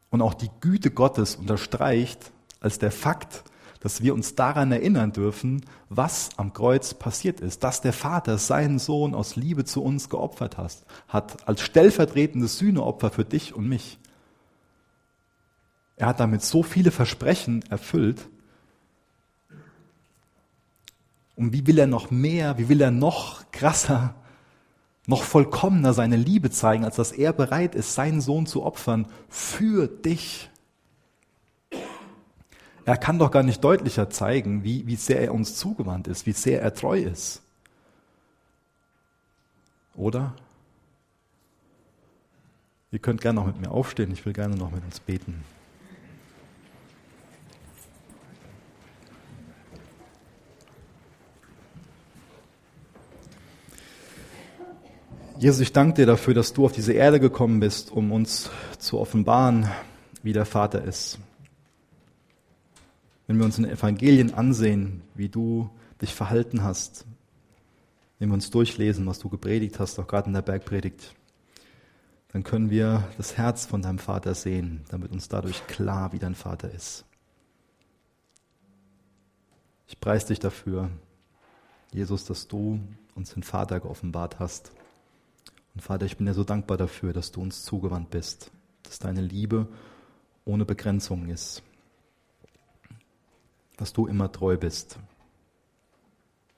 [0.09, 3.43] und auch die Güte Gottes unterstreicht, als der Fakt,
[3.79, 8.77] dass wir uns daran erinnern dürfen, was am Kreuz passiert ist, dass der Vater seinen
[8.79, 13.97] Sohn aus Liebe zu uns geopfert hat, hat als stellvertretendes Sühneopfer für dich und mich.
[15.95, 18.27] Er hat damit so viele Versprechen erfüllt.
[21.35, 24.15] Und wie will er noch mehr, wie will er noch krasser,
[25.07, 29.87] noch vollkommener seine Liebe zeigen, als dass er bereit ist, seinen Sohn zu opfern für
[29.87, 30.49] dich.
[32.89, 36.31] Er kann doch gar nicht deutlicher zeigen, wie, wie sehr er uns zugewandt ist, wie
[36.31, 37.43] sehr er treu ist.
[39.93, 40.33] Oder?
[42.89, 45.43] Ihr könnt gerne noch mit mir aufstehen, ich will gerne noch mit uns beten.
[55.37, 58.97] Jesus, ich danke dir dafür, dass du auf diese Erde gekommen bist, um uns zu
[58.97, 59.69] offenbaren,
[60.23, 61.19] wie der Vater ist.
[63.29, 65.69] Wenn wir uns in den Evangelien ansehen, wie du
[66.01, 67.05] dich verhalten hast,
[68.17, 71.13] wenn wir uns durchlesen, was du gepredigt hast, auch gerade in der Bergpredigt,
[72.29, 76.33] dann können wir das Herz von deinem Vater sehen, damit uns dadurch klar, wie dein
[76.33, 77.05] Vater ist.
[79.85, 80.89] Ich preise dich dafür,
[81.91, 82.79] Jesus, dass du
[83.13, 84.71] uns den Vater geoffenbart hast.
[85.75, 88.49] Und Vater, ich bin dir so dankbar dafür, dass du uns zugewandt bist,
[88.81, 89.67] dass deine Liebe
[90.45, 91.61] ohne Begrenzung ist,
[93.79, 94.99] dass du immer treu bist.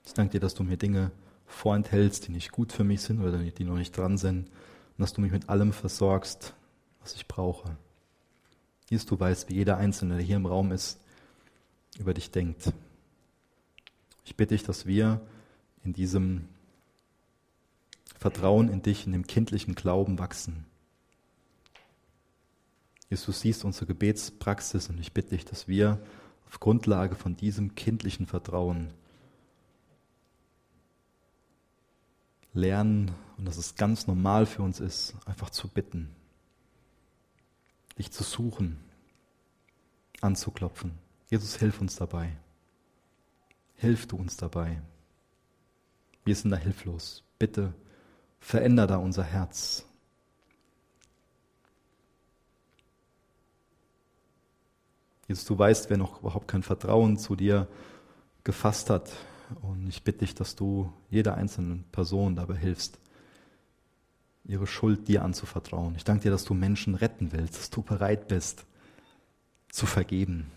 [0.04, 1.12] Ich danke dir, dass du mir Dinge
[1.46, 5.12] vorenthältst, die nicht gut für mich sind oder die noch nicht dran sind, und dass
[5.12, 6.54] du mich mit allem versorgst,
[7.00, 7.76] was ich brauche.
[8.90, 10.98] Jesus, du weißt, wie jeder Einzelne, der hier im Raum ist,
[11.98, 12.72] über dich denkt.
[14.24, 15.20] Ich bitte dich, dass wir
[15.84, 16.48] in diesem
[18.18, 20.64] Vertrauen in dich, in dem kindlichen Glauben wachsen.
[23.10, 26.00] Jesus, du siehst unsere Gebetspraxis und ich bitte dich, dass wir
[26.52, 28.92] auf Grundlage von diesem kindlichen Vertrauen
[32.52, 36.14] lernen und dass es ganz normal für uns ist, einfach zu bitten,
[37.98, 38.78] dich zu suchen,
[40.20, 40.98] anzuklopfen.
[41.30, 42.36] Jesus, hilf uns dabei.
[43.76, 44.82] Hilf du uns dabei.
[46.26, 47.24] Wir sind da hilflos.
[47.38, 47.72] Bitte
[48.40, 49.86] Veränder da unser Herz.
[55.32, 57.66] Jesus, du weißt, wer noch überhaupt kein Vertrauen zu dir
[58.44, 59.10] gefasst hat.
[59.62, 62.98] Und ich bitte dich, dass du jeder einzelnen Person dabei hilfst,
[64.44, 65.94] ihre Schuld dir anzuvertrauen.
[65.96, 68.66] Ich danke dir, dass du Menschen retten willst, dass du bereit bist
[69.70, 70.50] zu vergeben.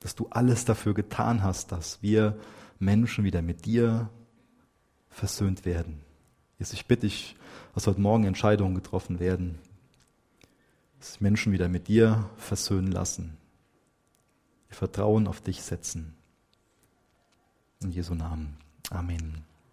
[0.00, 2.38] Dass du alles dafür getan hast, dass wir
[2.78, 4.10] Menschen wieder mit dir
[5.08, 6.02] versöhnt werden.
[6.58, 7.34] Jesus, ich bitte dich,
[7.74, 9.58] dass heute Morgen Entscheidungen getroffen werden,
[11.02, 13.36] dass Menschen wieder mit dir versöhnen lassen,
[14.70, 16.14] ihr Vertrauen auf dich setzen.
[17.82, 18.56] In Jesu Namen.
[18.88, 19.42] Amen.